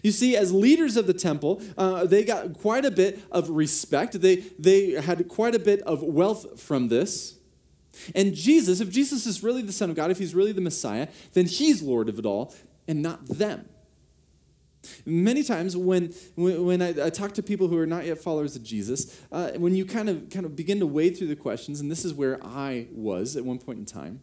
You 0.03 0.11
see, 0.11 0.37
as 0.37 0.53
leaders 0.53 0.97
of 0.97 1.07
the 1.07 1.15
temple, 1.15 1.63
uh, 1.77 2.05
they 2.05 2.25
got 2.25 2.55
quite 2.55 2.85
a 2.85 2.91
bit 2.91 3.21
of 3.31 3.51
respect. 3.51 4.21
They, 4.21 4.37
they 4.59 4.93
had 4.93 5.29
quite 5.29 5.55
a 5.55 5.59
bit 5.59 5.81
of 5.83 6.03
wealth 6.03 6.61
from 6.61 6.89
this. 6.89 7.39
And 8.15 8.35
Jesus, 8.35 8.81
if 8.81 8.91
Jesus 8.91 9.27
is 9.27 9.43
really 9.43 9.63
the 9.63 9.73
Son 9.73 9.91
of 9.91 9.97
God, 9.97 10.11
if 10.11 10.19
he's 10.19 10.35
really 10.35 10.53
the 10.53 10.61
Messiah, 10.61 11.09
then 11.33 11.47
he's 11.47 11.83
Lord 11.83 12.09
of 12.09 12.19
it 12.19 12.27
all 12.27 12.55
and 12.87 13.03
not 13.03 13.27
them. 13.27 13.69
Many 15.05 15.43
times 15.43 15.77
when, 15.77 16.15
when 16.37 16.81
I, 16.81 17.07
I, 17.07 17.11
talk 17.11 17.33
to 17.35 17.43
people 17.43 17.69
who 17.69 17.77
are 17.79 17.87
not 17.87 18.07
yet 18.07 18.19
followers 18.19 18.57
of 18.57 18.63
Jesus, 18.63 19.21
uh, 19.33 19.51
when 19.53 19.75
you 19.75 19.85
kind 19.85 20.09
of, 20.09 20.31
kind 20.31 20.47
of 20.47 20.55
begin 20.55 20.79
to 20.81 20.87
wade 20.87 21.19
through 21.19 21.27
the 21.27 21.37
questions, 21.37 21.81
and 21.81 21.91
this 21.91 22.05
is 22.05 22.15
where 22.15 22.39
I 22.45 22.87
was 22.93 23.37
at 23.37 23.45
one 23.45 23.59
point 23.59 23.81
in 23.81 23.85
time, 23.85 24.21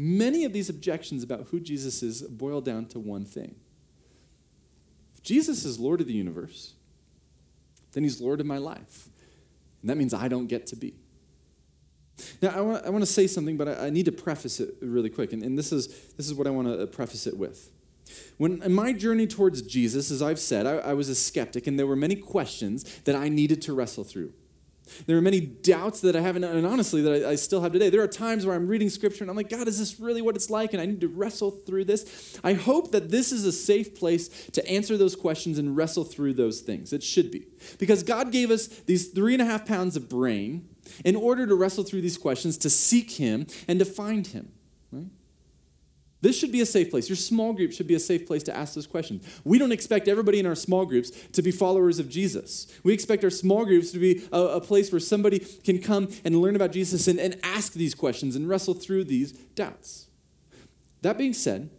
Many 0.00 0.44
of 0.44 0.52
these 0.52 0.68
objections 0.68 1.24
about 1.24 1.48
who 1.50 1.58
Jesus 1.58 2.04
is 2.04 2.22
boil 2.22 2.60
down 2.60 2.86
to 2.86 3.00
one 3.00 3.24
thing. 3.24 3.56
If 5.16 5.24
Jesus 5.24 5.64
is 5.64 5.80
Lord 5.80 6.00
of 6.00 6.06
the 6.06 6.12
universe, 6.12 6.74
then 7.92 8.04
he's 8.04 8.20
Lord 8.20 8.38
of 8.38 8.46
my 8.46 8.58
life. 8.58 9.08
And 9.82 9.90
that 9.90 9.96
means 9.96 10.14
I 10.14 10.28
don't 10.28 10.46
get 10.46 10.68
to 10.68 10.76
be. 10.76 10.94
Now, 12.40 12.50
I 12.50 12.60
want, 12.60 12.86
I 12.86 12.90
want 12.90 13.02
to 13.02 13.10
say 13.10 13.26
something, 13.26 13.56
but 13.56 13.66
I, 13.66 13.86
I 13.86 13.90
need 13.90 14.04
to 14.04 14.12
preface 14.12 14.60
it 14.60 14.76
really 14.80 15.10
quick. 15.10 15.32
And, 15.32 15.42
and 15.42 15.58
this, 15.58 15.72
is, 15.72 15.88
this 16.16 16.28
is 16.28 16.34
what 16.34 16.46
I 16.46 16.50
want 16.50 16.68
to 16.68 16.84
uh, 16.84 16.86
preface 16.86 17.26
it 17.26 17.36
with. 17.36 17.68
When 18.36 18.62
in 18.62 18.72
my 18.72 18.92
journey 18.92 19.26
towards 19.26 19.62
Jesus, 19.62 20.12
as 20.12 20.22
I've 20.22 20.38
said, 20.38 20.64
I, 20.64 20.76
I 20.76 20.94
was 20.94 21.08
a 21.08 21.14
skeptic, 21.16 21.66
and 21.66 21.76
there 21.76 21.88
were 21.88 21.96
many 21.96 22.14
questions 22.14 22.84
that 23.00 23.16
I 23.16 23.28
needed 23.28 23.60
to 23.62 23.72
wrestle 23.72 24.04
through. 24.04 24.32
There 25.06 25.16
are 25.16 25.22
many 25.22 25.40
doubts 25.40 26.00
that 26.02 26.16
I 26.16 26.20
have, 26.20 26.36
and 26.36 26.44
honestly, 26.44 27.02
that 27.02 27.24
I, 27.24 27.30
I, 27.30 27.34
still 27.36 27.60
have 27.62 27.72
today. 27.72 27.90
There 27.90 28.02
are 28.02 28.08
times 28.08 28.46
where 28.46 28.54
I'm 28.54 28.68
reading 28.68 28.90
scripture 28.90 29.24
and 29.24 29.30
I'm 29.30 29.36
like, 29.36 29.48
God, 29.48 29.68
is 29.68 29.78
this 29.78 30.00
really 30.00 30.22
what 30.22 30.36
it's 30.36 30.50
like? 30.50 30.72
And 30.72 30.82
I 30.82 30.86
need 30.86 31.00
to 31.00 31.08
wrestle 31.08 31.50
through 31.50 31.84
this. 31.84 32.38
I 32.42 32.54
hope 32.54 32.92
that 32.92 33.10
this 33.10 33.32
is 33.32 33.44
a 33.44 33.52
safe 33.52 33.94
place 33.94 34.28
to 34.52 34.66
answer 34.68 34.96
those 34.96 35.16
questions 35.16 35.58
and 35.58 35.76
wrestle 35.76 36.04
through 36.04 36.34
those 36.34 36.60
things. 36.60 36.92
It 36.92 37.02
should 37.02 37.30
be. 37.30 37.46
Because 37.78 38.02
God 38.02 38.32
gave 38.32 38.50
us 38.50 38.66
these 38.66 39.08
three 39.08 39.34
and 39.34 39.42
a 39.42 39.46
half 39.46 39.66
pounds 39.66 39.96
of 39.96 40.08
brain 40.08 40.68
in 41.04 41.16
order 41.16 41.46
to 41.46 41.54
wrestle 41.54 41.84
through 41.84 42.02
these 42.02 42.18
questions, 42.18 42.56
to 42.58 42.70
seek 42.70 43.12
Him, 43.12 43.46
and 43.66 43.78
to 43.78 43.84
find 43.84 44.26
Him. 44.28 44.52
This 46.20 46.36
should 46.36 46.50
be 46.50 46.60
a 46.60 46.66
safe 46.66 46.90
place. 46.90 47.08
Your 47.08 47.16
small 47.16 47.52
group 47.52 47.72
should 47.72 47.86
be 47.86 47.94
a 47.94 48.00
safe 48.00 48.26
place 48.26 48.42
to 48.44 48.56
ask 48.56 48.74
those 48.74 48.88
questions. 48.88 49.24
We 49.44 49.58
don't 49.58 49.70
expect 49.70 50.08
everybody 50.08 50.40
in 50.40 50.46
our 50.46 50.56
small 50.56 50.84
groups 50.84 51.10
to 51.32 51.42
be 51.42 51.52
followers 51.52 52.00
of 52.00 52.08
Jesus. 52.08 52.66
We 52.82 52.92
expect 52.92 53.22
our 53.22 53.30
small 53.30 53.64
groups 53.64 53.92
to 53.92 53.98
be 53.98 54.24
a, 54.32 54.40
a 54.40 54.60
place 54.60 54.90
where 54.90 55.00
somebody 55.00 55.38
can 55.38 55.80
come 55.80 56.08
and 56.24 56.42
learn 56.42 56.56
about 56.56 56.72
Jesus 56.72 57.06
and, 57.06 57.20
and 57.20 57.38
ask 57.44 57.74
these 57.74 57.94
questions 57.94 58.34
and 58.34 58.48
wrestle 58.48 58.74
through 58.74 59.04
these 59.04 59.32
doubts. 59.32 60.08
That 61.02 61.16
being 61.16 61.34
said, 61.34 61.70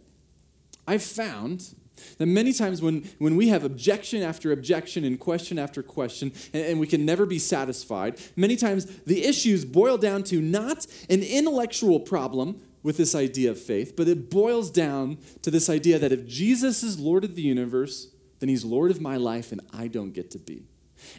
I've 0.86 1.02
found 1.02 1.74
that 2.16 2.26
many 2.26 2.54
times 2.54 2.80
when, 2.80 3.08
when 3.18 3.36
we 3.36 3.48
have 3.48 3.62
objection 3.62 4.22
after 4.22 4.52
objection 4.52 5.04
and 5.04 5.20
question 5.20 5.58
after 5.58 5.82
question, 5.82 6.32
and, 6.54 6.64
and, 6.64 6.80
we 6.80 6.86
can 6.86 7.04
never 7.04 7.26
be 7.26 7.38
satisfied, 7.38 8.18
many 8.36 8.56
times 8.56 8.86
the 9.02 9.24
issues 9.24 9.66
boil 9.66 9.98
down 9.98 10.22
to 10.24 10.40
not 10.40 10.86
an 11.10 11.22
intellectual 11.22 12.00
problem, 12.00 12.60
with 12.82 12.96
this 12.96 13.14
idea 13.14 13.50
of 13.50 13.60
faith, 13.60 13.94
but 13.96 14.08
it 14.08 14.30
boils 14.30 14.70
down 14.70 15.18
to 15.42 15.50
this 15.50 15.68
idea 15.68 15.98
that 15.98 16.12
if 16.12 16.26
Jesus 16.26 16.82
is 16.82 16.98
Lord 16.98 17.24
of 17.24 17.34
the 17.34 17.42
universe, 17.42 18.08
then 18.38 18.48
he's 18.48 18.64
Lord 18.64 18.90
of 18.90 19.00
my 19.00 19.16
life 19.16 19.52
and 19.52 19.60
I 19.72 19.86
don't 19.86 20.12
get 20.12 20.30
to 20.32 20.38
be. 20.38 20.64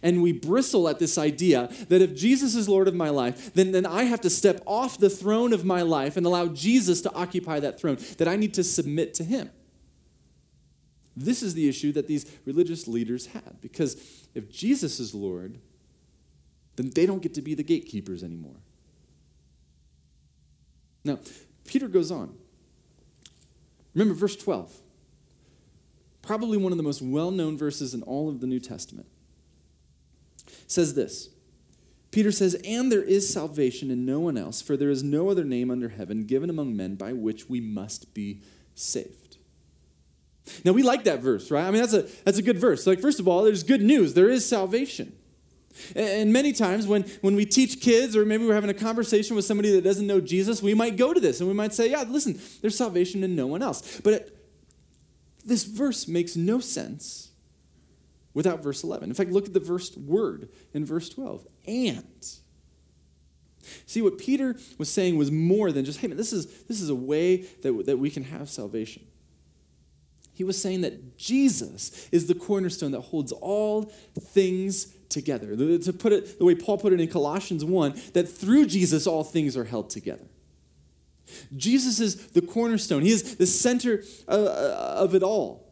And 0.04 0.22
we 0.22 0.32
bristle 0.32 0.88
at 0.88 1.00
this 1.00 1.18
idea 1.18 1.68
that 1.90 2.02
if 2.02 2.16
Jesus 2.16 2.56
is 2.56 2.70
Lord 2.70 2.88
of 2.88 2.96
my 2.96 3.10
life, 3.10 3.54
then, 3.54 3.72
then 3.72 3.86
I 3.86 4.04
have 4.04 4.22
to 4.22 4.30
step 4.30 4.62
off 4.66 4.98
the 4.98 5.10
throne 5.10 5.54
of 5.54 5.66
my 5.66 5.82
life 5.82 6.18
and 6.18 6.26
allow 6.26 6.48
Jesus 6.48 7.02
to 7.02 7.14
occupy 7.14 7.60
that 7.60 7.80
throne, 7.80 7.98
that 8.18 8.28
I 8.28 8.36
need 8.36 8.54
to 8.56 8.64
submit 8.64 9.14
to 9.16 9.24
him. 9.24 9.50
This 11.16 11.44
is 11.44 11.54
the 11.54 11.68
issue 11.68 11.92
that 11.94 12.08
these 12.08 12.26
religious 12.46 12.88
leaders 12.88 13.28
had, 13.28 13.60
because 13.60 14.28
if 14.34 14.50
Jesus 14.50 15.00
is 15.00 15.14
Lord, 15.14 15.60
then 16.76 16.92
they 16.96 17.06
don't 17.06 17.22
get 17.22 17.34
to 17.34 17.42
be 17.42 17.54
the 17.54 17.64
gatekeepers 17.64 18.24
anymore. 18.24 18.62
Now, 21.04 21.20
Peter 21.66 21.88
goes 21.88 22.12
on. 22.12 22.36
Remember 23.94 24.14
verse 24.14 24.36
12. 24.36 24.74
Probably 26.22 26.58
one 26.58 26.72
of 26.72 26.78
the 26.78 26.84
most 26.84 27.02
well 27.02 27.32
known 27.32 27.58
verses 27.58 27.94
in 27.94 28.04
all 28.04 28.30
of 28.30 28.40
the 28.42 28.48
New 28.48 28.60
Testament. 28.60 29.08
says 30.68 30.94
this 30.94 31.30
Peter 32.12 32.32
says, 32.32 32.56
And 32.66 32.92
there 32.92 33.04
is 33.04 33.32
salvation 33.32 33.90
in 33.90 34.06
no 34.06 34.20
one 34.20 34.38
else, 34.38 34.62
for 34.62 34.78
there 34.78 34.90
is 34.90 35.02
no 35.02 35.30
other 35.30 35.44
name 35.44 35.72
under 35.72 35.90
heaven 35.90 36.26
given 36.26 36.50
among 36.50 36.76
men 36.76 36.96
by 36.96 37.14
which 37.14 37.50
we 37.50 37.60
must 37.60 38.14
be 38.14 38.42
saved. 38.76 39.38
Now, 40.66 40.74
we 40.74 40.84
like 40.84 41.04
that 41.06 41.20
verse, 41.20 41.50
right? 41.52 41.66
I 41.66 41.72
mean, 41.72 41.82
that's 41.82 41.94
a, 41.94 42.04
that's 42.24 42.38
a 42.38 42.42
good 42.42 42.58
verse. 42.58 42.86
Like, 42.86 43.00
first 43.00 43.20
of 43.20 43.28
all, 43.28 43.44
there's 43.44 43.64
good 43.64 43.82
news. 43.82 44.14
There 44.14 44.30
is 44.30 44.48
salvation. 44.48 45.14
And 45.96 46.32
many 46.32 46.54
times 46.54 46.88
when, 46.88 47.04
when 47.22 47.36
we 47.36 47.46
teach 47.46 47.82
kids, 47.82 48.16
or 48.16 48.26
maybe 48.26 48.46
we're 48.46 48.54
having 48.54 48.70
a 48.70 48.76
conversation 48.76 49.36
with 49.36 49.46
somebody 49.46 49.72
that 49.72 49.84
doesn't 49.84 50.08
know 50.08 50.22
Jesus, 50.22 50.62
we 50.62 50.74
might 50.74 50.98
go 50.98 51.14
to 51.14 51.20
this 51.20 51.40
and 51.40 51.48
we 51.48 51.56
might 51.56 51.74
say, 51.74 51.92
Yeah, 51.92 52.04
listen, 52.08 52.40
there's 52.62 52.78
salvation 52.78 53.24
in 53.24 53.36
no 53.36 53.48
one 53.48 53.62
else. 53.62 54.00
But 54.02 54.14
it, 54.14 54.38
this 55.46 55.64
verse 55.64 56.08
makes 56.08 56.36
no 56.36 56.60
sense 56.60 57.32
without 58.34 58.64
verse 58.64 58.84
11. 58.84 59.10
In 59.10 59.16
fact, 59.16 59.32
look 59.32 59.46
at 59.46 59.54
the 59.54 59.60
first 59.60 59.98
word 59.98 60.50
in 60.74 60.86
verse 60.86 61.10
12 61.10 61.48
and. 61.68 62.28
See, 63.86 64.02
what 64.02 64.18
Peter 64.18 64.56
was 64.78 64.92
saying 64.92 65.18
was 65.18 65.32
more 65.32 65.72
than 65.72 65.86
just, 65.86 66.00
hey, 66.00 66.08
man, 66.08 66.18
this 66.18 66.34
is, 66.34 66.64
this 66.64 66.82
is 66.82 66.90
a 66.90 66.96
way 66.96 67.38
that, 67.62 67.86
that 67.86 67.98
we 67.98 68.10
can 68.10 68.24
have 68.24 68.50
salvation. 68.50 69.06
He 70.34 70.44
was 70.44 70.60
saying 70.60 70.82
that 70.82 71.18
Jesus 71.18 72.10
is 72.12 72.28
the 72.28 72.34
cornerstone 72.34 72.92
that 72.92 73.02
holds 73.02 73.32
all 73.32 73.84
things 74.20 74.96
together. 75.12 75.56
To 75.56 75.94
put 75.94 76.14
it 76.14 76.40
the 76.40 76.46
way 76.46 76.56
Paul 76.56 76.78
put 76.78 76.94
it 76.94 77.00
in 77.00 77.08
Colossians 77.08 77.64
1, 77.64 78.02
that 78.14 78.28
through 78.28 78.66
Jesus 78.66 79.06
all 79.06 79.24
things 79.24 79.56
are 79.56 79.66
held 79.66 79.90
together. 79.90 80.26
Jesus 81.56 82.00
is 82.00 82.28
the 82.28 82.42
cornerstone, 82.42 83.04
He 83.04 83.12
is 83.12 83.36
the 83.36 83.46
center 83.46 84.04
uh, 84.28 84.32
uh, 84.32 84.96
of 84.98 85.16
it 85.16 85.24
all. 85.24 85.68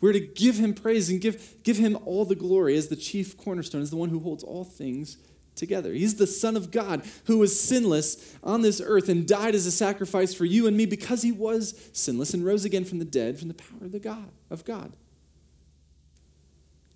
We're 0.00 0.12
to 0.12 0.20
give 0.20 0.56
Him 0.56 0.74
praise 0.74 1.08
and 1.08 1.20
give, 1.20 1.62
give 1.62 1.76
Him 1.76 1.98
all 2.04 2.24
the 2.24 2.34
glory 2.34 2.76
as 2.76 2.88
the 2.88 2.96
chief 2.96 3.36
cornerstone, 3.36 3.82
as 3.82 3.90
the 3.90 3.96
one 3.96 4.10
who 4.10 4.20
holds 4.20 4.42
all 4.42 4.64
things 4.64 5.18
together. 5.54 5.92
He's 5.92 6.16
the 6.16 6.26
Son 6.26 6.56
of 6.56 6.70
God 6.70 7.06
who 7.24 7.38
was 7.38 7.58
sinless 7.58 8.36
on 8.42 8.62
this 8.62 8.82
earth 8.84 9.08
and 9.08 9.26
died 9.26 9.54
as 9.54 9.66
a 9.66 9.70
sacrifice 9.72 10.34
for 10.34 10.44
you 10.44 10.66
and 10.66 10.76
me 10.76 10.86
because 10.86 11.22
he 11.22 11.32
was 11.32 11.90
sinless 11.92 12.34
and 12.34 12.44
rose 12.44 12.64
again 12.64 12.84
from 12.84 12.98
the 12.98 13.04
dead 13.04 13.38
from 13.38 13.48
the 13.48 13.54
power 13.54 13.84
of 13.84 13.92
the 13.92 14.00
God 14.00 14.30
of 14.50 14.64
God. 14.64 14.96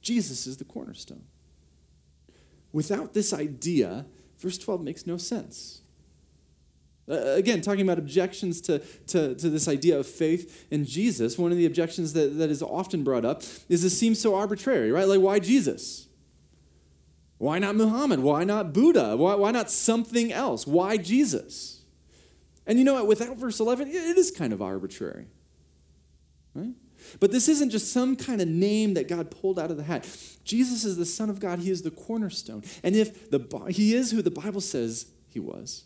Jesus 0.02 0.46
is 0.46 0.56
the 0.56 0.64
cornerstone. 0.64 1.24
Without 2.72 3.14
this 3.14 3.33
idea, 3.33 4.07
verse 4.38 4.59
12 4.59 4.83
makes 4.83 5.07
no 5.07 5.16
sense. 5.16 5.83
Uh, 7.11 7.14
again, 7.37 7.62
talking 7.62 7.81
about 7.81 7.98
objections 7.98 8.61
to, 8.61 8.81
to, 9.07 9.35
to, 9.35 9.48
this 9.48 9.66
idea 9.66 9.98
of 9.98 10.07
faith 10.07 10.66
in 10.70 10.85
Jesus, 10.85 11.38
one 11.38 11.50
of 11.50 11.57
the 11.57 11.64
objections 11.64 12.12
that, 12.12 12.37
that 12.37 12.50
is 12.50 12.62
often 12.62 13.02
brought 13.02 13.24
up 13.24 13.42
is 13.70 13.83
this 13.83 13.98
seems 13.98 14.20
so 14.20 14.35
arbitrary, 14.35 14.92
right? 14.92 15.09
Like, 15.09 15.20
why 15.20 15.38
Jesus? 15.38 16.09
Why 17.38 17.59
not 17.59 17.76
Muhammad? 17.76 18.20
Why 18.20 18.44
not 18.44 18.74
Buddha? 18.74 19.16
Why, 19.16 19.37
why 19.37 19.52
not 19.52 19.70
something 19.70 20.33
else? 20.33 20.66
Why 20.66 20.98
Jesus? 20.98 21.83
And 22.66 22.78
you 22.78 22.85
know 22.85 22.94
what? 22.94 23.07
Without 23.07 23.38
verse 23.38 23.59
11, 23.59 23.88
it 23.88 23.94
is 23.94 24.31
kind 24.31 24.52
of 24.52 24.61
arbitrary. 24.61 25.28
Right? 26.54 26.74
But 27.20 27.32
this 27.32 27.48
isn't 27.48 27.70
just 27.70 27.92
some 27.92 28.16
kind 28.16 28.40
of 28.40 28.48
name 28.48 28.94
that 28.94 29.08
God 29.08 29.30
pulled 29.30 29.58
out 29.58 29.70
of 29.70 29.76
the 29.76 29.84
hat. 29.84 30.04
Jesus 30.44 30.84
is 30.84 30.96
the 30.96 31.06
Son 31.06 31.30
of 31.30 31.40
God. 31.40 31.60
He 31.60 31.70
is 31.70 31.82
the 31.82 31.90
cornerstone. 31.90 32.62
And 32.82 32.94
if 32.94 33.30
the, 33.30 33.40
he 33.70 33.94
is 33.94 34.10
who 34.10 34.22
the 34.22 34.30
Bible 34.30 34.60
says 34.60 35.06
he 35.28 35.40
was, 35.40 35.84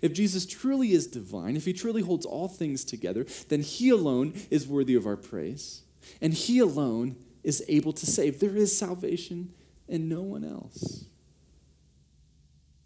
if 0.00 0.12
Jesus 0.12 0.46
truly 0.46 0.92
is 0.92 1.06
divine, 1.06 1.56
if 1.56 1.64
he 1.64 1.72
truly 1.72 2.02
holds 2.02 2.24
all 2.24 2.48
things 2.48 2.84
together, 2.84 3.26
then 3.48 3.60
he 3.60 3.90
alone 3.90 4.34
is 4.50 4.66
worthy 4.66 4.94
of 4.94 5.06
our 5.06 5.16
praise. 5.16 5.82
And 6.20 6.32
he 6.34 6.58
alone 6.58 7.16
is 7.42 7.62
able 7.68 7.92
to 7.92 8.06
save. 8.06 8.40
There 8.40 8.56
is 8.56 8.76
salvation 8.76 9.52
in 9.88 10.08
no 10.08 10.22
one 10.22 10.44
else. 10.44 11.06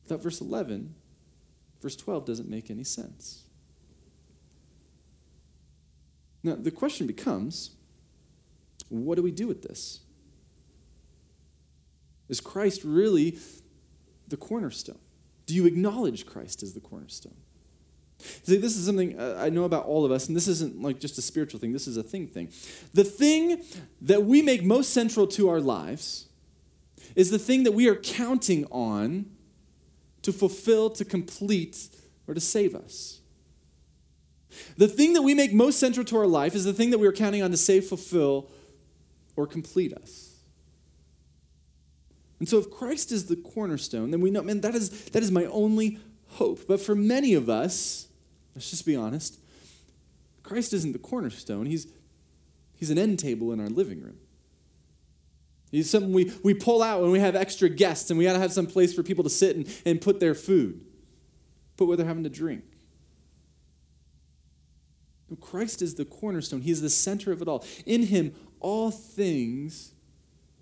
That 0.09 0.23
verse 0.23 0.41
11, 0.41 0.95
verse 1.81 1.97
12 1.97 2.25
doesn't 2.25 2.49
make 2.49 2.71
any 2.71 2.85
sense. 2.85 3.45
Now, 6.43 6.55
the 6.55 6.71
question 6.71 7.07
becomes 7.07 7.71
what 8.89 9.17
do 9.17 9.23
we 9.23 9.31
do 9.31 9.47
with 9.47 9.63
this? 9.63 10.01
Is 12.29 12.41
Christ 12.41 12.83
really 12.85 13.39
the 14.29 14.37
cornerstone? 14.37 14.99
Do 15.47 15.55
you 15.55 15.67
acknowledge 15.67 16.27
Christ 16.27 16.63
as 16.63 16.75
the 16.75 16.81
cornerstone? 16.81 17.37
See, 18.19 18.57
this 18.57 18.77
is 18.77 18.87
something 18.87 19.19
uh, 19.19 19.39
I 19.39 19.49
know 19.49 19.65
about 19.65 19.87
all 19.87 20.05
of 20.05 20.11
us, 20.11 20.27
and 20.27 20.37
this 20.37 20.49
isn't 20.49 20.83
like 20.83 20.99
just 20.99 21.19
a 21.19 21.23
spiritual 21.23 21.61
thing, 21.61 21.73
this 21.73 21.87
is 21.87 21.97
a 21.97 22.03
thing 22.03 22.27
thing. 22.27 22.51
The 22.93 23.05
thing 23.05 23.63
that 24.03 24.25
we 24.25 24.43
make 24.43 24.65
most 24.65 24.93
central 24.93 25.27
to 25.29 25.49
our 25.49 25.61
lives 25.61 26.29
is 27.15 27.31
the 27.31 27.39
thing 27.39 27.63
that 27.63 27.73
we 27.73 27.89
are 27.89 27.95
counting 27.95 28.65
on 28.67 29.27
to 30.23 30.33
fulfill, 30.33 30.91
to 30.91 31.05
complete, 31.05 31.89
or 32.27 32.35
to 32.35 32.41
save 32.41 32.75
us. 32.75 33.21
The 34.77 34.89
thing 34.89 35.13
that 35.13 35.23
we 35.23 35.35
make 35.35 35.53
most 35.53 35.79
central 35.79 36.05
to 36.07 36.17
our 36.17 36.27
life 36.27 36.55
is 36.55 36.65
the 36.65 36.73
thing 36.73 36.91
that 36.91 36.99
we 36.99 37.07
are 37.07 37.13
counting 37.13 37.43
on 37.43 37.51
to 37.51 37.57
save, 37.57 37.87
fulfill, 37.87 38.49
or 39.37 39.47
complete 39.47 39.93
us. 39.93 40.37
And 42.39 42.49
so 42.49 42.59
if 42.59 42.71
Christ 42.71 43.13
is 43.13 43.27
the 43.27 43.37
cornerstone, 43.37 44.11
then 44.11 44.21
we 44.21 44.31
know, 44.31 44.43
man, 44.43 44.61
that 44.61 44.75
is, 44.75 44.91
that 45.11 45.23
is 45.23 45.31
my 45.31 45.45
only 45.47 45.99
hope. 46.29 46.67
But 46.67 46.81
for 46.81 46.95
many 46.95 47.35
of 47.35 47.49
us, 47.49 48.09
let's 48.55 48.71
just 48.71 48.87
be 48.87 48.97
honest, 48.97 49.39
Christ 50.43 50.73
isn't 50.73 50.93
the 50.93 50.99
cornerstone. 50.99 51.67
He's, 51.67 51.89
he's 52.75 52.91
an 52.91 52.99
end 52.99 53.19
table 53.19 53.53
in 53.53 53.61
our 53.61 53.69
living 53.69 54.01
room. 54.01 54.19
He's 55.71 55.91
something 55.91 56.13
we, 56.13 56.33
we 56.43 56.55
pull 56.55 56.83
out 56.83 57.03
when 57.03 57.11
we 57.11 57.21
have 57.21 57.37
extra 57.37 57.69
guests 57.69 58.09
and 58.11 58.19
we 58.19 58.25
got 58.25 58.33
to 58.33 58.39
have 58.39 58.53
some 58.53 58.67
place 58.67 58.95
for 58.95 59.03
people 59.03 59.25
to 59.25 59.31
sit 59.31 59.57
and, 59.57 59.69
and 59.85 60.01
put 60.01 60.21
their 60.21 60.35
food, 60.35 60.81
put 61.77 61.89
what 61.89 61.99
they're 61.99 62.07
having 62.07 62.25
to 62.25 62.31
drink. 62.31 62.65
Christ 65.37 65.83
is 65.83 65.95
the 65.95 66.05
cornerstone, 66.05 66.63
He 66.63 66.71
is 66.71 66.81
the 66.81 66.91
center 66.91 67.33
of 67.33 67.43
it 67.43 67.49
all. 67.49 67.65
In 67.87 68.07
Him, 68.07 68.35
all 68.61 68.91
things 68.91 69.93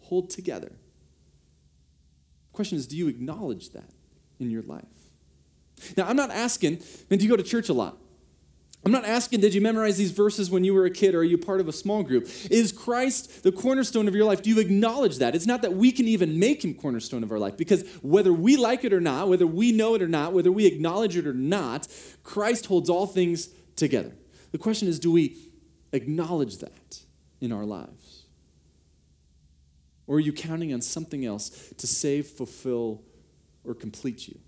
hold 0.02 0.30
together. 0.30 0.72
The 2.48 2.52
question 2.52 2.78
is 2.78 2.86
do 2.86 2.96
you 2.96 3.08
acknowledge 3.08 3.70
that 3.70 3.90
in 4.38 4.50
your 4.50 4.62
life? 4.62 4.84
Now, 5.96 6.06
I'm 6.08 6.16
not 6.16 6.30
asking, 6.30 6.82
man, 7.10 7.18
do 7.18 7.24
you 7.24 7.30
go 7.30 7.36
to 7.36 7.42
church 7.42 7.68
a 7.68 7.74
lot? 7.74 7.98
I'm 8.86 8.92
not 8.92 9.04
asking, 9.04 9.40
did 9.40 9.52
you 9.52 9.60
memorize 9.60 9.96
these 9.96 10.12
verses 10.12 10.48
when 10.48 10.62
you 10.62 10.72
were 10.72 10.84
a 10.84 10.90
kid 10.90 11.16
or 11.16 11.18
are 11.18 11.24
you 11.24 11.36
part 11.36 11.60
of 11.60 11.66
a 11.66 11.72
small 11.72 12.04
group? 12.04 12.28
Is 12.52 12.70
Christ 12.70 13.42
the 13.42 13.50
cornerstone 13.50 14.06
of 14.06 14.14
your 14.14 14.24
life? 14.24 14.42
Do 14.42 14.50
you 14.50 14.60
acknowledge 14.60 15.18
that? 15.18 15.34
It's 15.34 15.46
not 15.46 15.62
that 15.62 15.72
we 15.72 15.90
can 15.90 16.06
even 16.06 16.38
make 16.38 16.64
him 16.64 16.72
cornerstone 16.72 17.24
of 17.24 17.32
our 17.32 17.38
life 17.40 17.56
because 17.56 17.84
whether 18.00 18.32
we 18.32 18.56
like 18.56 18.84
it 18.84 18.92
or 18.92 19.00
not, 19.00 19.28
whether 19.28 19.46
we 19.46 19.72
know 19.72 19.96
it 19.96 20.02
or 20.02 20.08
not, 20.08 20.32
whether 20.32 20.52
we 20.52 20.66
acknowledge 20.66 21.16
it 21.16 21.26
or 21.26 21.34
not, 21.34 21.88
Christ 22.22 22.66
holds 22.66 22.88
all 22.88 23.06
things 23.06 23.48
together. 23.74 24.12
The 24.52 24.58
question 24.58 24.88
is, 24.88 24.98
do 24.98 25.10
we 25.10 25.36
acknowledge 25.92 26.58
that 26.58 27.00
in 27.40 27.52
our 27.52 27.64
lives? 27.64 28.24
Or 30.06 30.16
are 30.16 30.20
you 30.20 30.32
counting 30.32 30.72
on 30.72 30.80
something 30.80 31.24
else 31.24 31.50
to 31.76 31.86
save, 31.86 32.26
fulfill, 32.26 33.02
or 33.64 33.74
complete 33.74 34.28
you? 34.28 34.38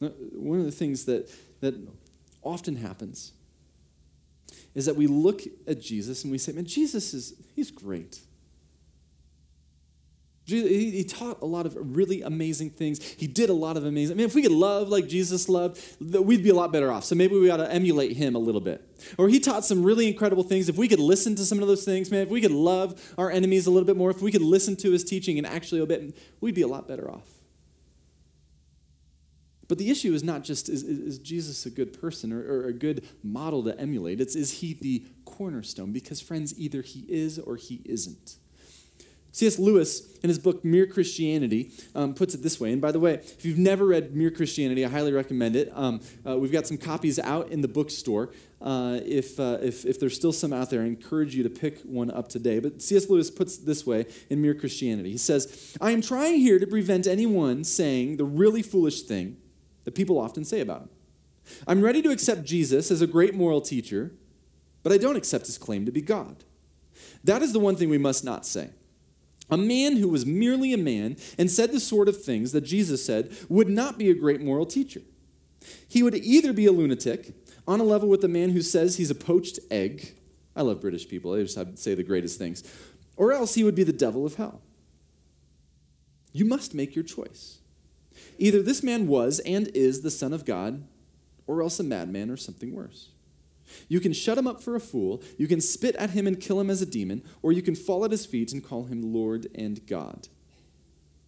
One 0.00 0.58
of 0.58 0.64
the 0.64 0.72
things 0.72 1.04
that 1.04 1.30
that 1.62 1.74
often 2.42 2.76
happens 2.76 3.32
is 4.74 4.84
that 4.86 4.96
we 4.96 5.06
look 5.06 5.42
at 5.66 5.80
Jesus 5.80 6.24
and 6.24 6.30
we 6.30 6.38
say, 6.38 6.52
man, 6.52 6.66
Jesus 6.66 7.14
is, 7.14 7.34
he's 7.54 7.70
great. 7.70 8.20
He 10.44 11.04
taught 11.04 11.40
a 11.40 11.46
lot 11.46 11.66
of 11.66 11.76
really 11.78 12.22
amazing 12.22 12.70
things. 12.70 13.02
He 13.02 13.28
did 13.28 13.48
a 13.48 13.52
lot 13.52 13.76
of 13.76 13.84
amazing. 13.84 14.14
I 14.14 14.18
mean, 14.18 14.26
if 14.26 14.34
we 14.34 14.42
could 14.42 14.52
love 14.52 14.88
like 14.88 15.06
Jesus 15.06 15.48
loved, 15.48 15.80
we'd 16.00 16.42
be 16.42 16.50
a 16.50 16.54
lot 16.54 16.72
better 16.72 16.90
off. 16.90 17.04
So 17.04 17.14
maybe 17.14 17.38
we 17.38 17.48
ought 17.48 17.58
to 17.58 17.72
emulate 17.72 18.16
him 18.16 18.34
a 18.34 18.40
little 18.40 18.60
bit. 18.60 18.82
Or 19.18 19.28
he 19.28 19.38
taught 19.38 19.64
some 19.64 19.84
really 19.84 20.08
incredible 20.08 20.42
things. 20.42 20.68
If 20.68 20.76
we 20.76 20.88
could 20.88 20.98
listen 20.98 21.36
to 21.36 21.44
some 21.44 21.60
of 21.60 21.68
those 21.68 21.84
things, 21.84 22.10
man, 22.10 22.22
if 22.22 22.28
we 22.28 22.40
could 22.40 22.50
love 22.50 23.14
our 23.16 23.30
enemies 23.30 23.66
a 23.66 23.70
little 23.70 23.86
bit 23.86 23.96
more, 23.96 24.10
if 24.10 24.20
we 24.20 24.32
could 24.32 24.42
listen 24.42 24.74
to 24.76 24.90
his 24.90 25.04
teaching 25.04 25.38
and 25.38 25.46
actually 25.46 25.80
obey, 25.80 26.12
we'd 26.40 26.56
be 26.56 26.62
a 26.62 26.68
lot 26.68 26.88
better 26.88 27.08
off. 27.08 27.28
But 29.68 29.78
the 29.78 29.90
issue 29.90 30.12
is 30.12 30.22
not 30.22 30.42
just 30.42 30.68
is, 30.68 30.82
is 30.82 31.18
Jesus 31.18 31.64
a 31.64 31.70
good 31.70 31.98
person 31.98 32.32
or, 32.32 32.40
or 32.40 32.66
a 32.66 32.72
good 32.72 33.06
model 33.22 33.62
to 33.62 33.78
emulate? 33.80 34.20
It's 34.20 34.34
is 34.34 34.60
he 34.60 34.74
the 34.74 35.06
cornerstone? 35.24 35.92
Because, 35.92 36.20
friends, 36.20 36.52
either 36.58 36.82
he 36.82 37.06
is 37.08 37.38
or 37.38 37.56
he 37.56 37.80
isn't. 37.86 38.36
C.S. 39.34 39.58
Lewis, 39.58 40.14
in 40.18 40.28
his 40.28 40.38
book 40.38 40.62
Mere 40.62 40.86
Christianity, 40.86 41.72
um, 41.94 42.12
puts 42.12 42.34
it 42.34 42.42
this 42.42 42.60
way. 42.60 42.70
And 42.70 42.82
by 42.82 42.92
the 42.92 43.00
way, 43.00 43.14
if 43.14 43.46
you've 43.46 43.58
never 43.58 43.86
read 43.86 44.14
Mere 44.14 44.30
Christianity, 44.30 44.84
I 44.84 44.90
highly 44.90 45.10
recommend 45.10 45.56
it. 45.56 45.70
Um, 45.74 46.00
uh, 46.26 46.36
we've 46.36 46.52
got 46.52 46.66
some 46.66 46.76
copies 46.76 47.18
out 47.18 47.48
in 47.48 47.62
the 47.62 47.68
bookstore. 47.68 48.30
Uh, 48.60 49.00
if, 49.04 49.40
uh, 49.40 49.56
if, 49.62 49.86
if 49.86 49.98
there's 49.98 50.14
still 50.14 50.34
some 50.34 50.52
out 50.52 50.68
there, 50.68 50.82
I 50.82 50.84
encourage 50.84 51.34
you 51.34 51.42
to 51.44 51.48
pick 51.48 51.80
one 51.80 52.10
up 52.10 52.28
today. 52.28 52.58
But 52.58 52.82
C.S. 52.82 53.08
Lewis 53.08 53.30
puts 53.30 53.58
it 53.58 53.64
this 53.64 53.86
way 53.86 54.04
in 54.28 54.42
Mere 54.42 54.54
Christianity. 54.54 55.12
He 55.12 55.18
says, 55.18 55.76
I 55.80 55.92
am 55.92 56.02
trying 56.02 56.38
here 56.38 56.58
to 56.58 56.66
prevent 56.66 57.06
anyone 57.06 57.64
saying 57.64 58.18
the 58.18 58.24
really 58.26 58.62
foolish 58.62 59.00
thing 59.02 59.38
that 59.84 59.94
people 59.94 60.18
often 60.18 60.44
say 60.44 60.60
about 60.60 60.82
him. 60.82 60.88
I'm 61.66 61.80
ready 61.80 62.02
to 62.02 62.10
accept 62.10 62.44
Jesus 62.44 62.90
as 62.90 63.00
a 63.00 63.06
great 63.06 63.34
moral 63.34 63.62
teacher, 63.62 64.12
but 64.82 64.92
I 64.92 64.98
don't 64.98 65.16
accept 65.16 65.46
his 65.46 65.56
claim 65.56 65.86
to 65.86 65.90
be 65.90 66.02
God. 66.02 66.44
That 67.24 67.40
is 67.40 67.54
the 67.54 67.58
one 67.60 67.76
thing 67.76 67.88
we 67.88 67.98
must 67.98 68.24
not 68.24 68.44
say. 68.44 68.70
A 69.52 69.58
man 69.58 69.98
who 69.98 70.08
was 70.08 70.24
merely 70.24 70.72
a 70.72 70.78
man 70.78 71.18
and 71.36 71.50
said 71.50 71.72
the 71.72 71.78
sort 71.78 72.08
of 72.08 72.24
things 72.24 72.52
that 72.52 72.62
Jesus 72.62 73.04
said 73.04 73.36
would 73.50 73.68
not 73.68 73.98
be 73.98 74.08
a 74.08 74.14
great 74.14 74.40
moral 74.40 74.64
teacher. 74.64 75.02
He 75.86 76.02
would 76.02 76.14
either 76.14 76.54
be 76.54 76.64
a 76.64 76.72
lunatic, 76.72 77.34
on 77.68 77.78
a 77.78 77.84
level 77.84 78.08
with 78.08 78.22
the 78.22 78.28
man 78.28 78.50
who 78.50 78.62
says 78.62 78.96
he's 78.96 79.10
a 79.10 79.14
poached 79.14 79.58
egg. 79.70 80.14
I 80.56 80.62
love 80.62 80.80
British 80.80 81.06
people, 81.06 81.32
they 81.32 81.42
just 81.42 81.56
have 81.56 81.70
to 81.70 81.76
say 81.76 81.94
the 81.94 82.02
greatest 82.02 82.38
things. 82.38 82.64
Or 83.16 83.30
else 83.30 83.54
he 83.54 83.62
would 83.62 83.74
be 83.74 83.84
the 83.84 83.92
devil 83.92 84.24
of 84.24 84.36
hell. 84.36 84.62
You 86.32 86.46
must 86.46 86.74
make 86.74 86.96
your 86.96 87.04
choice. 87.04 87.58
Either 88.38 88.62
this 88.62 88.82
man 88.82 89.06
was 89.06 89.38
and 89.40 89.68
is 89.68 90.00
the 90.00 90.10
Son 90.10 90.32
of 90.32 90.46
God, 90.46 90.82
or 91.46 91.62
else 91.62 91.78
a 91.78 91.84
madman 91.84 92.30
or 92.30 92.38
something 92.38 92.74
worse. 92.74 93.10
You 93.88 94.00
can 94.00 94.12
shut 94.12 94.38
him 94.38 94.46
up 94.46 94.62
for 94.62 94.74
a 94.74 94.80
fool, 94.80 95.22
you 95.38 95.46
can 95.46 95.60
spit 95.60 95.96
at 95.96 96.10
him 96.10 96.26
and 96.26 96.40
kill 96.40 96.60
him 96.60 96.70
as 96.70 96.82
a 96.82 96.86
demon, 96.86 97.22
or 97.42 97.52
you 97.52 97.62
can 97.62 97.74
fall 97.74 98.04
at 98.04 98.10
his 98.10 98.26
feet 98.26 98.52
and 98.52 98.64
call 98.64 98.84
him 98.84 99.12
Lord 99.12 99.48
and 99.54 99.86
God. 99.86 100.28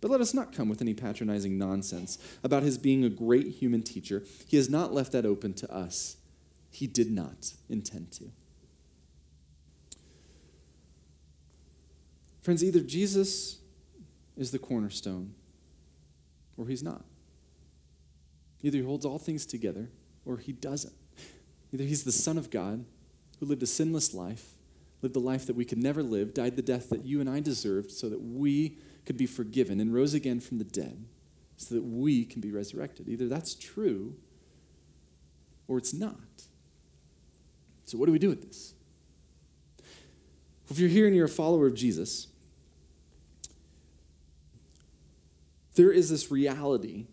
But 0.00 0.11
let 0.11 0.20
us 0.20 0.35
not 0.35 0.52
come 0.52 0.68
with 0.68 0.83
any 0.83 0.92
patronizing 0.92 1.57
nonsense 1.57 2.18
about 2.42 2.62
his 2.62 2.76
being 2.76 3.04
a 3.04 3.09
great 3.09 3.46
human 3.54 3.83
teacher. 3.83 4.22
He 4.46 4.59
has 4.59 4.68
not 4.68 4.92
left 4.92 5.12
that 5.12 5.24
open 5.24 5.54
to 5.54 5.74
us. 5.74 6.18
He 6.70 6.87
did 6.87 7.11
not 7.11 7.54
intend 7.70 8.12
to. 8.12 8.30
Friends, 12.42 12.62
either 12.62 12.80
Jesus 12.80 13.61
is 14.37 14.50
the 14.50 14.59
cornerstone 14.59 15.33
or 16.59 16.66
he's 16.66 16.83
not. 16.83 17.07
Either 18.62 18.76
he 18.76 18.85
holds 18.85 19.07
all 19.07 19.18
things 19.18 19.46
together 19.46 19.88
or 20.26 20.37
he 20.37 20.52
doesn't. 20.52 20.92
Either 21.74 21.84
he's 21.84 22.04
the 22.04 22.12
Son 22.12 22.38
of 22.38 22.50
God 22.50 22.84
who 23.40 23.46
lived 23.46 23.64
a 23.64 23.66
sinless 23.66 24.14
life, 24.14 24.52
lived 25.02 25.14
the 25.14 25.18
life 25.18 25.44
that 25.44 25.56
we 25.56 25.64
could 25.64 25.82
never 25.82 26.04
live, 26.04 26.32
died 26.32 26.54
the 26.54 26.62
death 26.62 26.88
that 26.88 27.04
you 27.04 27.20
and 27.20 27.28
I 27.28 27.40
deserved 27.40 27.90
so 27.90 28.08
that 28.08 28.22
we 28.22 28.78
could 29.04 29.16
be 29.16 29.26
forgiven, 29.26 29.80
and 29.80 29.92
rose 29.92 30.14
again 30.14 30.38
from 30.38 30.58
the 30.58 30.64
dead 30.64 31.04
so 31.56 31.74
that 31.74 31.82
we 31.82 32.24
can 32.24 32.40
be 32.40 32.52
resurrected. 32.52 33.08
Either 33.08 33.26
that's 33.26 33.56
true 33.56 34.14
or 35.66 35.76
it's 35.76 35.92
not. 35.92 36.46
So, 37.87 37.98
what 37.98 38.06
do 38.06 38.12
we 38.12 38.20
do 38.20 38.28
with 38.28 38.46
this? 38.46 38.74
If 40.70 40.78
you're 40.78 40.88
here 40.88 41.06
and 41.08 41.16
you're 41.16 41.26
a 41.26 41.28
follower 41.28 41.66
of 41.66 41.74
Jesus, 41.74 42.28
there 45.74 45.90
is 45.90 46.08
this 46.08 46.30
reality 46.30 47.06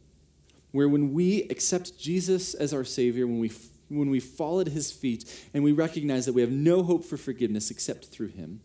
where 0.71 0.87
when 0.87 1.13
we 1.13 1.43
accept 1.49 1.99
Jesus 1.99 2.53
as 2.53 2.73
our 2.73 2.83
Savior, 2.83 3.25
when 3.25 3.39
we, 3.39 3.51
when 3.97 4.09
we 4.09 4.19
fall 4.19 4.59
at 4.59 4.67
His 4.67 4.91
feet 4.91 5.25
and 5.53 5.63
we 5.63 5.71
recognize 5.71 6.25
that 6.25 6.33
we 6.33 6.41
have 6.41 6.51
no 6.51 6.83
hope 6.83 7.05
for 7.05 7.17
forgiveness 7.17 7.69
except 7.71 8.05
through 8.05 8.29
Him, 8.29 8.61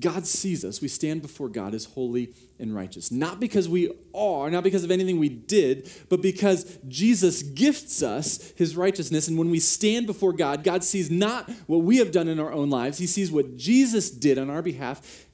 God 0.00 0.26
sees 0.26 0.64
us. 0.64 0.80
We 0.80 0.88
stand 0.88 1.22
before 1.22 1.48
God 1.48 1.72
as 1.72 1.84
holy 1.84 2.34
and 2.58 2.74
righteous. 2.74 3.12
Not 3.12 3.38
because 3.38 3.68
we 3.68 3.92
are, 4.12 4.50
not 4.50 4.64
because 4.64 4.82
of 4.82 4.90
anything 4.90 5.20
we 5.20 5.28
did, 5.28 5.88
but 6.08 6.20
because 6.20 6.78
Jesus 6.88 7.44
gifts 7.44 8.02
us 8.02 8.52
his 8.56 8.76
righteousness. 8.76 9.28
And 9.28 9.38
when 9.38 9.50
we 9.50 9.60
stand 9.60 10.06
before 10.06 10.32
God, 10.32 10.64
God 10.64 10.82
sees 10.82 11.12
not 11.12 11.48
what 11.66 11.82
we 11.82 11.98
have 11.98 12.10
done 12.10 12.26
in 12.26 12.40
our 12.40 12.52
own 12.52 12.70
lives, 12.70 12.98
he 12.98 13.06
sees 13.06 13.30
what 13.30 13.56
Jesus 13.56 14.10
did 14.10 14.36
on 14.36 14.50
our 14.50 14.62
behalf. 14.62 15.26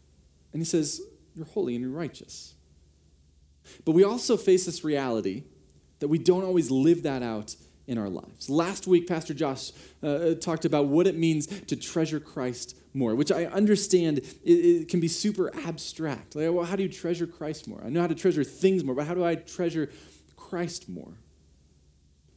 And 0.52 0.60
he 0.60 0.66
says, 0.66 1.00
You're 1.34 1.46
holy 1.46 1.74
and 1.74 1.82
you're 1.82 1.90
righteous. 1.90 2.54
But 3.86 3.92
we 3.92 4.04
also 4.04 4.36
face 4.36 4.66
this 4.66 4.84
reality 4.84 5.44
that 6.00 6.08
we 6.08 6.18
don't 6.18 6.44
always 6.44 6.70
live 6.70 7.02
that 7.04 7.22
out 7.22 7.56
in 7.90 7.98
our 7.98 8.08
lives. 8.08 8.48
Last 8.48 8.86
week, 8.86 9.08
Pastor 9.08 9.34
Josh 9.34 9.72
uh, 10.00 10.06
uh, 10.06 10.34
talked 10.36 10.64
about 10.64 10.86
what 10.86 11.08
it 11.08 11.18
means 11.18 11.48
to 11.48 11.74
treasure 11.74 12.20
Christ 12.20 12.76
more, 12.94 13.16
which 13.16 13.32
I 13.32 13.46
understand 13.46 14.18
it, 14.18 14.44
it 14.44 14.88
can 14.88 15.00
be 15.00 15.08
super 15.08 15.52
abstract. 15.66 16.36
Like, 16.36 16.52
well, 16.52 16.64
how 16.64 16.76
do 16.76 16.84
you 16.84 16.88
treasure 16.88 17.26
Christ 17.26 17.66
more? 17.66 17.82
I 17.84 17.88
know 17.88 18.00
how 18.00 18.06
to 18.06 18.14
treasure 18.14 18.44
things 18.44 18.84
more, 18.84 18.94
but 18.94 19.08
how 19.08 19.14
do 19.14 19.24
I 19.24 19.34
treasure 19.34 19.90
Christ 20.36 20.88
more? 20.88 21.14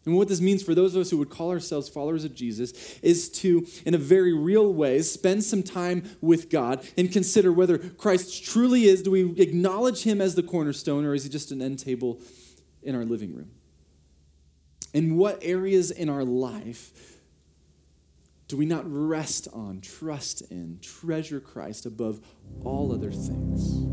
And 0.08 0.16
what 0.16 0.28
this 0.28 0.42
means 0.42 0.64
for 0.64 0.74
those 0.74 0.96
of 0.96 1.02
us 1.02 1.12
who 1.12 1.20
would 1.20 1.30
call 1.30 1.52
ourselves 1.52 1.88
followers 1.88 2.26
of 2.26 2.34
Jesus 2.34 2.98
is 3.04 3.30
to, 3.30 3.68
in 3.86 3.94
a 3.94 4.00
very 4.00 4.34
real 4.34 4.74
way, 4.74 5.04
spend 5.04 5.44
some 5.44 5.62
time 5.62 6.18
with 6.20 6.50
God 6.50 6.84
and 6.98 7.12
consider 7.12 7.54
whether 7.54 7.78
Christ 7.78 8.44
truly 8.44 8.86
is, 8.86 9.04
do 9.04 9.12
we 9.12 9.40
acknowledge 9.40 10.02
him 10.02 10.20
as 10.20 10.34
the 10.34 10.44
cornerstone, 10.44 11.06
or 11.06 11.14
is 11.14 11.26
he 11.26 11.30
just 11.30 11.52
an 11.52 11.62
end 11.62 11.78
table 11.78 12.20
in 12.82 12.96
our 12.96 13.06
living 13.06 13.36
room? 13.36 13.52
In 14.94 15.18
what 15.18 15.40
areas 15.42 15.92
in 15.92 16.08
our 16.10 16.24
life 16.24 17.20
do 18.48 18.58
we 18.58 18.66
not 18.66 18.84
rest 18.86 19.48
on, 19.52 19.82
trust 19.82 20.42
in, 20.52 20.80
treasure 20.82 21.40
Christ 21.40 21.86
above 21.86 22.20
all 22.64 22.94
other 22.94 23.12
things? 23.12 23.86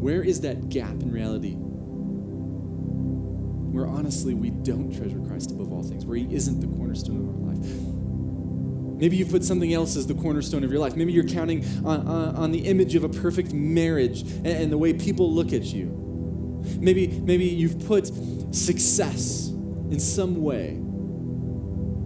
Where 0.00 0.22
is 0.22 0.42
that 0.42 0.68
gap 0.68 1.02
in 1.02 1.10
reality 1.10 1.56
where 3.78 3.86
honestly 3.86 4.34
we 4.34 4.50
don't 4.50 4.94
treasure 4.96 5.20
Christ 5.20 5.50
above 5.50 5.72
all 5.72 5.82
things, 5.82 6.04
where 6.04 6.16
He 6.16 6.34
isn't 6.34 6.60
the 6.60 6.66
cornerstone 6.76 7.20
of 7.20 7.28
our 7.28 7.52
life. 7.52 7.64
Maybe 9.00 9.16
you've 9.16 9.30
put 9.30 9.44
something 9.44 9.72
else 9.72 9.96
as 9.96 10.06
the 10.08 10.14
cornerstone 10.14 10.64
of 10.64 10.72
your 10.72 10.80
life. 10.80 10.96
Maybe 10.96 11.12
you're 11.12 11.28
counting 11.28 11.64
on, 11.84 12.08
on, 12.08 12.34
on 12.34 12.50
the 12.50 12.60
image 12.60 12.96
of 12.96 13.04
a 13.04 13.08
perfect 13.08 13.52
marriage 13.52 14.22
and, 14.22 14.46
and 14.46 14.72
the 14.72 14.78
way 14.78 14.92
people 14.92 15.32
look 15.32 15.52
at 15.52 15.62
you. 15.62 16.07
Maybe, 16.76 17.08
maybe 17.08 17.44
you've 17.44 17.86
put 17.86 18.06
success 18.54 19.48
in 19.48 19.98
some 19.98 20.42
way 20.42 20.68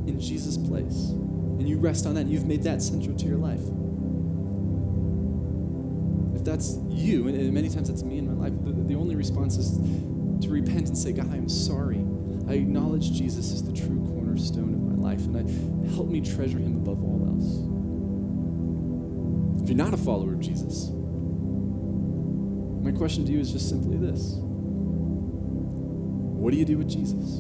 in 0.07 0.19
Jesus' 0.19 0.57
place, 0.57 1.11
and 1.11 1.69
you 1.69 1.79
rest 1.79 2.07
on 2.07 2.15
that, 2.15 2.23
and 2.23 2.31
you've 2.31 2.47
made 2.47 2.63
that 2.65 2.83
central 2.83 3.17
to 3.17 3.27
your 3.27 3.39
life. 3.39 3.61
If 6.35 6.45
that's 6.45 6.79
you, 6.89 7.29
and 7.29 7.53
many 7.53 7.69
times 7.69 7.89
that's 7.89 8.03
me 8.03 8.19
in 8.19 8.27
my 8.27 8.49
life, 8.49 8.53
the, 8.65 8.73
the 8.73 8.95
only 8.95 9.15
response 9.15 9.57
is 9.57 9.79
to 10.45 10.51
repent 10.51 10.89
and 10.89 10.99
say, 10.99 11.13
God, 11.13 11.33
I 11.33 11.37
am 11.37 11.49
sorry. 11.49 12.05
I 12.49 12.55
acknowledge 12.55 13.13
Jesus 13.13 13.53
is 13.53 13.63
the 13.63 13.73
true 13.73 14.05
cornerstone 14.13 14.75
of 14.75 14.81
my 14.81 15.11
life, 15.11 15.25
and 15.27 15.37
I, 15.37 15.95
help 15.95 16.09
me 16.09 16.21
treasure 16.21 16.59
him 16.59 16.77
above 16.77 17.03
all 17.05 17.25
else. 17.29 17.63
If 19.63 19.69
you're 19.69 19.79
not 19.79 19.95
a 19.95 19.97
follower 19.97 20.33
of 20.33 20.41
Jesus, 20.41 20.91
my 22.83 22.91
question 22.91 23.25
to 23.27 23.33
you 23.33 23.39
is 23.39 23.53
just 23.53 23.69
simply 23.69 23.97
this 23.97 24.41
what 26.43 26.53
do 26.53 26.59
you 26.59 26.65
do 26.65 26.77
with 26.77 26.91
Jesus? 26.91 27.39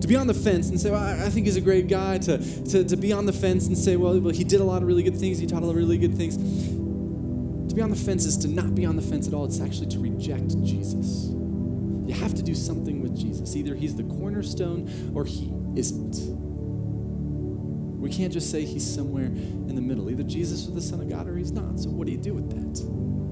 To 0.00 0.06
be 0.06 0.14
on 0.14 0.28
the 0.28 0.34
fence 0.34 0.68
and 0.68 0.80
say, 0.80 0.90
well, 0.90 1.02
I 1.02 1.28
think 1.28 1.46
he's 1.46 1.56
a 1.56 1.60
great 1.60 1.88
guy. 1.88 2.18
To, 2.18 2.38
to, 2.66 2.84
to 2.84 2.96
be 2.96 3.12
on 3.12 3.26
the 3.26 3.32
fence 3.32 3.66
and 3.66 3.76
say, 3.76 3.96
well, 3.96 4.18
well, 4.20 4.32
he 4.32 4.44
did 4.44 4.60
a 4.60 4.64
lot 4.64 4.82
of 4.82 4.88
really 4.88 5.02
good 5.02 5.16
things. 5.16 5.38
He 5.38 5.46
taught 5.46 5.62
a 5.62 5.66
lot 5.66 5.72
of 5.72 5.76
really 5.76 5.98
good 5.98 6.16
things. 6.16 6.36
To 6.36 7.74
be 7.74 7.82
on 7.82 7.90
the 7.90 7.96
fence 7.96 8.24
is 8.24 8.36
to 8.38 8.48
not 8.48 8.76
be 8.76 8.86
on 8.86 8.94
the 8.94 9.02
fence 9.02 9.26
at 9.26 9.34
all. 9.34 9.44
It's 9.44 9.60
actually 9.60 9.88
to 9.88 9.98
reject 9.98 10.62
Jesus. 10.62 11.30
You 12.06 12.14
have 12.14 12.34
to 12.34 12.42
do 12.42 12.54
something 12.54 13.02
with 13.02 13.18
Jesus. 13.18 13.56
Either 13.56 13.74
he's 13.74 13.96
the 13.96 14.04
cornerstone 14.04 15.12
or 15.12 15.24
he 15.24 15.52
isn't. 15.74 16.16
We 18.00 18.10
can't 18.10 18.32
just 18.32 18.52
say 18.52 18.64
he's 18.64 18.88
somewhere 18.88 19.24
in 19.24 19.74
the 19.74 19.80
middle. 19.80 20.08
Either 20.10 20.22
Jesus 20.22 20.66
is 20.66 20.74
the 20.74 20.80
Son 20.80 21.00
of 21.00 21.08
God 21.08 21.26
or 21.26 21.36
he's 21.36 21.50
not. 21.50 21.80
So 21.80 21.88
what 21.88 22.06
do 22.06 22.12
you 22.12 22.18
do 22.18 22.34
with 22.34 22.50
that? 22.50 23.23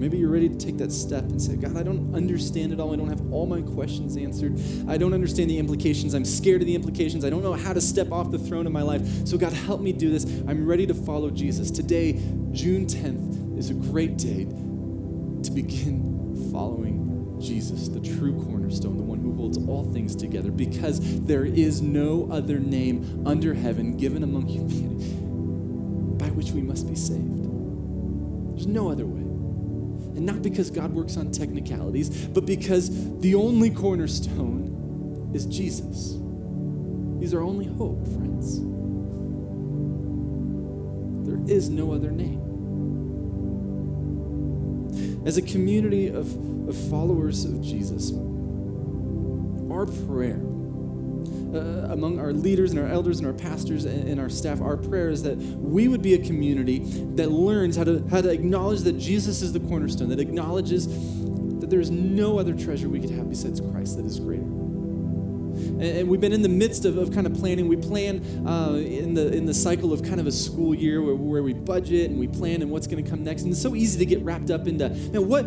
Maybe 0.00 0.16
you're 0.16 0.30
ready 0.30 0.48
to 0.48 0.56
take 0.56 0.78
that 0.78 0.90
step 0.92 1.24
and 1.24 1.40
say, 1.40 1.56
God, 1.56 1.76
I 1.76 1.82
don't 1.82 2.14
understand 2.14 2.72
it 2.72 2.80
all. 2.80 2.90
I 2.90 2.96
don't 2.96 3.10
have 3.10 3.30
all 3.30 3.44
my 3.44 3.60
questions 3.60 4.16
answered. 4.16 4.58
I 4.88 4.96
don't 4.96 5.12
understand 5.12 5.50
the 5.50 5.58
implications. 5.58 6.14
I'm 6.14 6.24
scared 6.24 6.62
of 6.62 6.66
the 6.66 6.74
implications. 6.74 7.22
I 7.22 7.28
don't 7.28 7.42
know 7.42 7.52
how 7.52 7.74
to 7.74 7.82
step 7.82 8.10
off 8.10 8.30
the 8.30 8.38
throne 8.38 8.66
of 8.66 8.72
my 8.72 8.80
life. 8.80 9.26
So, 9.26 9.36
God, 9.36 9.52
help 9.52 9.82
me 9.82 9.92
do 9.92 10.08
this. 10.10 10.24
I'm 10.48 10.66
ready 10.66 10.86
to 10.86 10.94
follow 10.94 11.28
Jesus. 11.28 11.70
Today, 11.70 12.14
June 12.50 12.86
10th, 12.86 13.58
is 13.58 13.68
a 13.68 13.74
great 13.74 14.16
day 14.16 14.46
to 14.46 15.50
begin 15.50 16.48
following 16.50 17.36
Jesus, 17.38 17.88
the 17.88 18.00
true 18.00 18.42
cornerstone, 18.42 18.96
the 18.96 19.02
one 19.02 19.18
who 19.18 19.34
holds 19.34 19.58
all 19.68 19.84
things 19.92 20.16
together, 20.16 20.50
because 20.50 21.20
there 21.26 21.44
is 21.44 21.82
no 21.82 22.26
other 22.32 22.58
name 22.58 23.22
under 23.26 23.52
heaven 23.52 23.98
given 23.98 24.22
among 24.22 24.46
humanity 24.46 25.14
by 26.16 26.30
which 26.30 26.52
we 26.52 26.62
must 26.62 26.88
be 26.88 26.94
saved. 26.94 27.44
There's 28.54 28.66
no 28.66 28.90
other 28.90 29.04
way. 29.04 29.19
And 30.20 30.26
not 30.26 30.42
because 30.42 30.70
God 30.70 30.92
works 30.92 31.16
on 31.16 31.30
technicalities, 31.30 32.26
but 32.26 32.44
because 32.44 32.90
the 33.20 33.34
only 33.34 33.70
cornerstone 33.70 35.30
is 35.32 35.46
Jesus. 35.46 36.18
He's 37.18 37.32
our 37.32 37.40
only 37.40 37.64
hope, 37.64 38.04
friends. 38.04 38.58
There 41.26 41.40
is 41.50 41.70
no 41.70 41.92
other 41.92 42.10
name. 42.10 42.38
As 45.24 45.38
a 45.38 45.42
community 45.42 46.08
of, 46.08 46.68
of 46.68 46.76
followers 46.90 47.46
of 47.46 47.62
Jesus, 47.62 48.12
our 49.72 49.86
prayer 49.86 50.36
uh, 51.54 51.92
among 51.92 52.18
our 52.18 52.32
leaders 52.32 52.70
and 52.70 52.80
our 52.80 52.86
elders 52.86 53.18
and 53.18 53.26
our 53.26 53.32
pastors 53.32 53.84
and, 53.84 54.08
and, 54.08 54.20
our 54.20 54.28
staff, 54.28 54.60
our 54.60 54.76
prayer 54.76 55.08
is 55.08 55.22
that 55.22 55.36
we 55.36 55.88
would 55.88 56.02
be 56.02 56.14
a 56.14 56.18
community 56.18 56.80
that 57.14 57.30
learns 57.30 57.76
how 57.76 57.84
to, 57.84 58.06
how 58.10 58.20
to 58.20 58.30
acknowledge 58.30 58.80
that 58.80 58.98
Jesus 58.98 59.42
is 59.42 59.52
the 59.52 59.60
cornerstone, 59.60 60.08
that 60.10 60.20
acknowledges 60.20 60.86
that 61.60 61.70
there 61.70 61.80
is 61.80 61.90
no 61.90 62.38
other 62.38 62.54
treasure 62.54 62.88
we 62.88 63.00
could 63.00 63.10
have 63.10 63.28
besides 63.28 63.60
Christ 63.60 63.96
that 63.96 64.06
is 64.06 64.20
greater. 64.20 64.42
And, 65.80 66.08
we've 66.08 66.20
been 66.20 66.32
in 66.32 66.42
the 66.42 66.48
midst 66.48 66.84
of, 66.84 66.96
of 66.96 67.12
kind 67.12 67.26
of 67.26 67.34
planning. 67.34 67.68
We 67.68 67.76
plan 67.76 68.46
uh, 68.46 68.74
in, 68.74 69.14
the, 69.14 69.32
in 69.32 69.46
the 69.46 69.54
cycle 69.54 69.92
of 69.92 70.02
kind 70.02 70.20
of 70.20 70.26
a 70.26 70.32
school 70.32 70.74
year 70.74 71.02
where, 71.02 71.14
where 71.14 71.42
we 71.42 71.52
budget 71.52 72.10
and 72.10 72.18
we 72.18 72.28
plan 72.28 72.62
and 72.62 72.70
what's 72.70 72.86
going 72.86 73.02
to 73.02 73.08
come 73.08 73.24
next. 73.24 73.42
And 73.42 73.52
it's 73.52 73.62
so 73.62 73.74
easy 73.74 73.98
to 73.98 74.06
get 74.06 74.22
wrapped 74.22 74.50
up 74.50 74.66
into, 74.66 74.88
now 74.88 75.20
what, 75.20 75.46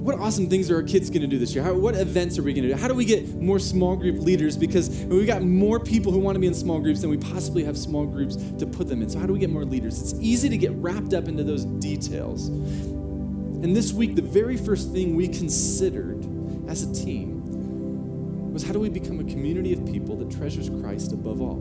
what 0.00 0.18
awesome 0.18 0.48
things 0.48 0.70
are 0.70 0.76
our 0.76 0.82
kids 0.82 1.10
going 1.10 1.22
to 1.22 1.26
do 1.26 1.38
this 1.38 1.54
year? 1.54 1.64
How, 1.64 1.74
what 1.74 1.94
events 1.96 2.38
are 2.38 2.42
we 2.42 2.52
going 2.52 2.62
to 2.62 2.74
do? 2.74 2.80
How 2.80 2.88
do 2.88 2.94
we 2.94 3.04
get 3.04 3.34
more 3.34 3.58
small 3.58 3.96
group 3.96 4.20
leaders? 4.20 4.56
Because 4.56 4.88
we've 4.88 5.26
got 5.26 5.42
more 5.42 5.80
people 5.80 6.12
who 6.12 6.18
want 6.18 6.36
to 6.36 6.40
be 6.40 6.46
in 6.46 6.54
small 6.54 6.80
groups 6.80 7.00
than 7.00 7.10
we 7.10 7.16
possibly 7.18 7.64
have 7.64 7.76
small 7.76 8.06
groups 8.06 8.36
to 8.58 8.66
put 8.66 8.88
them 8.88 9.02
in. 9.02 9.10
So, 9.10 9.18
how 9.18 9.26
do 9.26 9.32
we 9.32 9.38
get 9.38 9.50
more 9.50 9.64
leaders? 9.64 10.00
It's 10.00 10.14
easy 10.20 10.48
to 10.48 10.56
get 10.56 10.72
wrapped 10.72 11.14
up 11.14 11.28
into 11.28 11.42
those 11.42 11.64
details. 11.64 12.48
And 12.48 13.74
this 13.74 13.92
week, 13.92 14.14
the 14.14 14.22
very 14.22 14.56
first 14.56 14.92
thing 14.92 15.16
we 15.16 15.26
considered 15.26 16.24
as 16.68 16.84
a 16.84 16.94
team 16.94 18.52
was 18.52 18.62
how 18.62 18.72
do 18.72 18.80
we 18.80 18.88
become 18.88 19.18
a 19.18 19.24
community 19.24 19.72
of 19.72 19.84
people 19.84 20.16
that 20.16 20.30
treasures 20.30 20.70
Christ 20.80 21.12
above 21.12 21.40
all, 21.40 21.60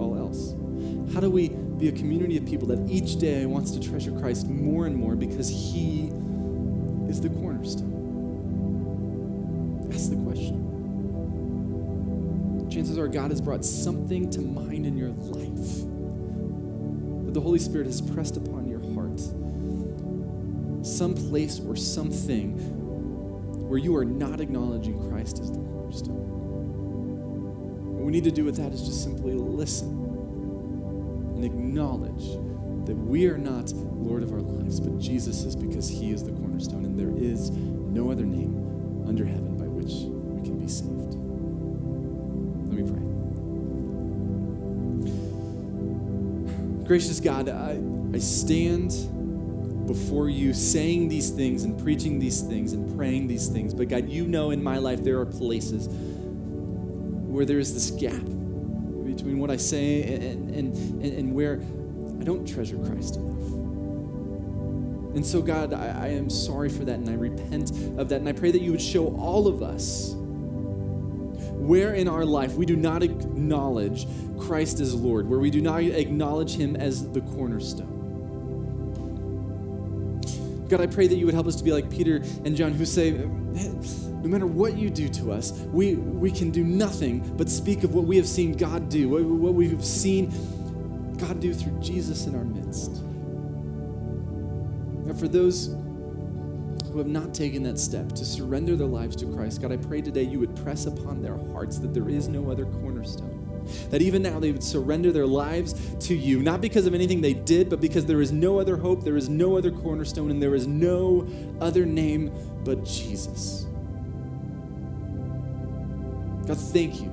all 0.00 0.18
else? 0.18 0.54
How 1.14 1.20
do 1.20 1.30
we 1.30 1.48
be 1.48 1.88
a 1.88 1.92
community 1.92 2.38
of 2.38 2.46
people 2.46 2.66
that 2.68 2.88
each 2.88 3.18
day 3.18 3.44
wants 3.46 3.72
to 3.72 3.80
treasure 3.80 4.12
Christ 4.12 4.48
more 4.48 4.86
and 4.86 4.96
more 4.96 5.16
because 5.16 5.48
He 5.48 6.10
is 7.14 7.20
the 7.20 7.28
cornerstone? 7.28 8.02
That's 9.88 10.08
the 10.08 10.16
question. 10.16 10.62
Chances 12.68 12.98
are 12.98 13.06
God 13.06 13.30
has 13.30 13.40
brought 13.40 13.64
something 13.64 14.28
to 14.30 14.40
mind 14.40 14.84
in 14.84 14.96
your 14.96 15.10
life 15.10 15.84
that 17.24 17.34
the 17.34 17.40
Holy 17.40 17.60
Spirit 17.60 17.86
has 17.86 18.00
pressed 18.00 18.36
upon 18.36 18.66
your 18.66 18.80
heart. 18.94 19.20
Some 20.84 21.14
place 21.14 21.60
or 21.60 21.76
something 21.76 22.58
where 23.68 23.78
you 23.78 23.94
are 23.94 24.04
not 24.04 24.40
acknowledging 24.40 25.08
Christ 25.08 25.38
as 25.38 25.52
the 25.52 25.58
cornerstone. 25.58 26.16
What 27.94 28.04
we 28.04 28.10
need 28.10 28.24
to 28.24 28.32
do 28.32 28.44
with 28.44 28.56
that 28.56 28.72
is 28.72 28.82
just 28.84 29.04
simply 29.04 29.34
listen 29.34 29.90
and 31.36 31.44
acknowledge 31.44 32.24
that 32.86 32.96
we 32.96 33.26
are 33.26 33.38
not 33.38 33.72
Lord 33.72 34.22
of 34.22 34.32
our 34.32 34.40
lives, 34.40 34.80
but 34.80 34.98
Jesus 34.98 35.44
is 35.44 35.56
because 35.56 35.88
He 35.88 36.10
is 36.10 36.22
the 36.24 36.32
cornerstone, 36.32 36.84
and 36.84 36.98
there 36.98 37.12
is 37.16 37.50
no 37.50 38.10
other 38.10 38.24
name 38.24 39.04
under 39.06 39.24
heaven 39.24 39.56
by 39.56 39.66
which 39.66 39.92
we 39.92 40.42
can 40.42 40.58
be 40.58 40.68
saved. 40.68 41.14
Let 42.68 42.76
me 42.78 42.82
pray. 42.90 43.00
Gracious 46.86 47.20
God, 47.20 47.48
I, 47.48 47.80
I 48.12 48.18
stand 48.18 48.90
before 49.86 50.28
you 50.28 50.52
saying 50.52 51.08
these 51.08 51.30
things 51.30 51.64
and 51.64 51.78
preaching 51.78 52.18
these 52.18 52.42
things 52.42 52.72
and 52.72 52.96
praying 52.96 53.26
these 53.26 53.48
things, 53.48 53.72
but 53.74 53.88
God, 53.88 54.08
you 54.08 54.26
know 54.26 54.50
in 54.50 54.62
my 54.62 54.78
life 54.78 55.02
there 55.02 55.18
are 55.18 55.26
places 55.26 55.88
where 55.88 57.44
there 57.44 57.58
is 57.58 57.74
this 57.74 57.90
gap 57.90 58.24
between 59.04 59.38
what 59.38 59.50
I 59.50 59.56
say 59.56 60.02
and, 60.02 60.50
and, 60.50 60.74
and, 61.02 61.12
and 61.12 61.34
where 61.34 61.60
I 62.20 62.24
don't 62.24 62.46
treasure 62.46 62.78
Christ 62.78 63.16
enough. 63.16 63.64
And 65.14 65.24
so, 65.24 65.40
God, 65.40 65.72
I, 65.72 66.06
I, 66.06 66.08
am 66.08 66.28
sorry 66.28 66.68
for 66.68 66.84
that 66.86 66.96
and 66.96 67.08
I 67.08 67.14
repent 67.14 67.70
of 67.98 68.08
that. 68.08 68.16
And 68.16 68.28
I 68.28 68.32
pray 68.32 68.50
that 68.50 68.60
you 68.60 68.72
would 68.72 68.82
show 68.82 69.16
all 69.16 69.46
of 69.46 69.62
us 69.62 70.14
where 70.16 71.94
in 71.94 72.08
our 72.08 72.24
life 72.24 72.54
we 72.54 72.66
do 72.66 72.74
not 72.74 73.04
acknowledge 73.04 74.06
Christ 74.38 74.80
as 74.80 74.92
Lord, 74.92 75.28
where 75.28 75.38
we 75.38 75.50
do 75.50 75.60
not 75.60 75.84
acknowledge 75.84 76.56
him 76.56 76.74
as 76.74 77.12
the 77.12 77.20
cornerstone. 77.20 77.92
God, 80.68 80.80
I 80.80 80.86
pray 80.86 81.06
that 81.06 81.14
you 81.14 81.26
would 81.26 81.34
help 81.34 81.46
us 81.46 81.56
to 81.56 81.64
be 81.64 81.72
like 81.72 81.88
Peter 81.90 82.16
and 82.44 82.56
John 82.56 82.72
who 82.72 82.84
say, 82.84 83.12
no 83.12 84.28
matter 84.28 84.46
what 84.46 84.76
you 84.76 84.90
do 84.90 85.08
to 85.10 85.30
us, 85.30 85.52
we, 85.52 85.94
we 85.94 86.30
can 86.30 86.50
do 86.50 86.64
nothing 86.64 87.36
but 87.36 87.48
speak 87.48 87.84
of 87.84 87.94
what 87.94 88.04
we 88.04 88.16
have 88.16 88.26
seen 88.26 88.52
God 88.52 88.88
do, 88.88 89.08
what, 89.08 89.22
what 89.22 89.54
we've 89.54 89.84
seen 89.84 90.32
God 91.18 91.40
do 91.40 91.54
through 91.54 91.78
Jesus 91.80 92.26
in 92.26 92.34
our 92.34 92.44
midst. 92.44 92.96
And 95.06 95.18
for 95.18 95.28
those 95.28 95.76
who 96.90 96.98
have 96.98 97.06
not 97.06 97.34
taken 97.34 97.62
that 97.64 97.78
step 97.78 98.12
to 98.12 98.24
surrender 98.24 98.76
their 98.76 98.86
lives 98.86 99.16
to 99.16 99.26
Christ, 99.26 99.60
God, 99.60 99.72
I 99.72 99.76
pray 99.76 100.00
today 100.00 100.22
you 100.22 100.40
would 100.40 100.56
press 100.56 100.86
upon 100.86 101.22
their 101.22 101.36
hearts 101.36 101.78
that 101.80 101.92
there 101.92 102.08
is 102.08 102.28
no 102.28 102.50
other 102.50 102.64
cornerstone. 102.64 103.40
That 103.90 104.02
even 104.02 104.22
now 104.22 104.38
they 104.40 104.52
would 104.52 104.62
surrender 104.62 105.10
their 105.10 105.26
lives 105.26 105.74
to 106.06 106.14
you, 106.14 106.42
not 106.42 106.60
because 106.60 106.86
of 106.86 106.94
anything 106.94 107.20
they 107.20 107.34
did, 107.34 107.70
but 107.70 107.80
because 107.80 108.06
there 108.06 108.20
is 108.20 108.30
no 108.30 108.60
other 108.60 108.76
hope, 108.76 109.04
there 109.04 109.16
is 109.16 109.28
no 109.28 109.56
other 109.56 109.70
cornerstone, 109.70 110.30
and 110.30 110.42
there 110.42 110.54
is 110.54 110.66
no 110.66 111.26
other 111.60 111.86
name 111.86 112.32
but 112.64 112.84
Jesus. 112.84 113.66
God, 116.46 116.58
thank 116.58 117.00
you. 117.00 117.10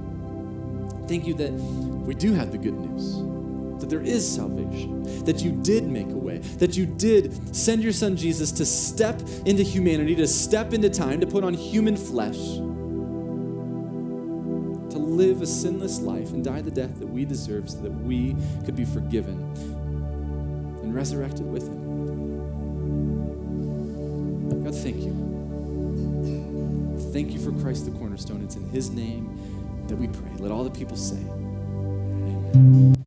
Thank 1.07 1.25
you 1.25 1.33
that 1.35 1.51
we 1.51 2.13
do 2.15 2.33
have 2.33 2.51
the 2.51 2.57
good 2.57 2.73
news 2.73 3.40
that 3.81 3.89
there 3.89 4.01
is 4.01 4.27
salvation, 4.27 5.03
that 5.25 5.41
you 5.41 5.51
did 5.51 5.87
make 5.87 6.09
a 6.09 6.17
way, 6.17 6.37
that 6.59 6.77
you 6.77 6.85
did 6.85 7.55
send 7.55 7.83
your 7.83 7.93
son 7.93 8.15
Jesus 8.15 8.51
to 8.53 8.65
step 8.65 9.21
into 9.45 9.63
humanity, 9.63 10.15
to 10.15 10.27
step 10.27 10.73
into 10.73 10.89
time, 10.89 11.19
to 11.19 11.27
put 11.27 11.43
on 11.43 11.53
human 11.53 11.97
flesh, 11.97 12.37
to 14.91 14.97
live 14.97 15.41
a 15.41 15.47
sinless 15.47 15.99
life 15.99 16.31
and 16.31 16.43
die 16.43 16.61
the 16.61 16.71
death 16.71 16.99
that 16.99 17.07
we 17.07 17.25
deserve 17.25 17.69
so 17.69 17.79
that 17.81 17.91
we 17.91 18.35
could 18.65 18.75
be 18.75 18.85
forgiven 18.85 19.39
and 20.81 20.93
resurrected 20.93 21.45
with 21.45 21.67
him. 21.67 21.81
God, 24.63 24.75
thank 24.75 24.97
you. 24.97 25.31
Thank 27.11 27.31
you 27.31 27.39
for 27.39 27.51
Christ 27.61 27.85
the 27.85 27.91
cornerstone. 27.91 28.43
It's 28.43 28.55
in 28.55 28.69
his 28.69 28.89
name 28.89 29.85
that 29.87 29.95
we 29.97 30.07
pray. 30.07 30.31
Let 30.37 30.51
all 30.51 30.63
the 30.63 30.71
people 30.71 30.95
say, 30.95 31.17
Amen. 32.55 33.00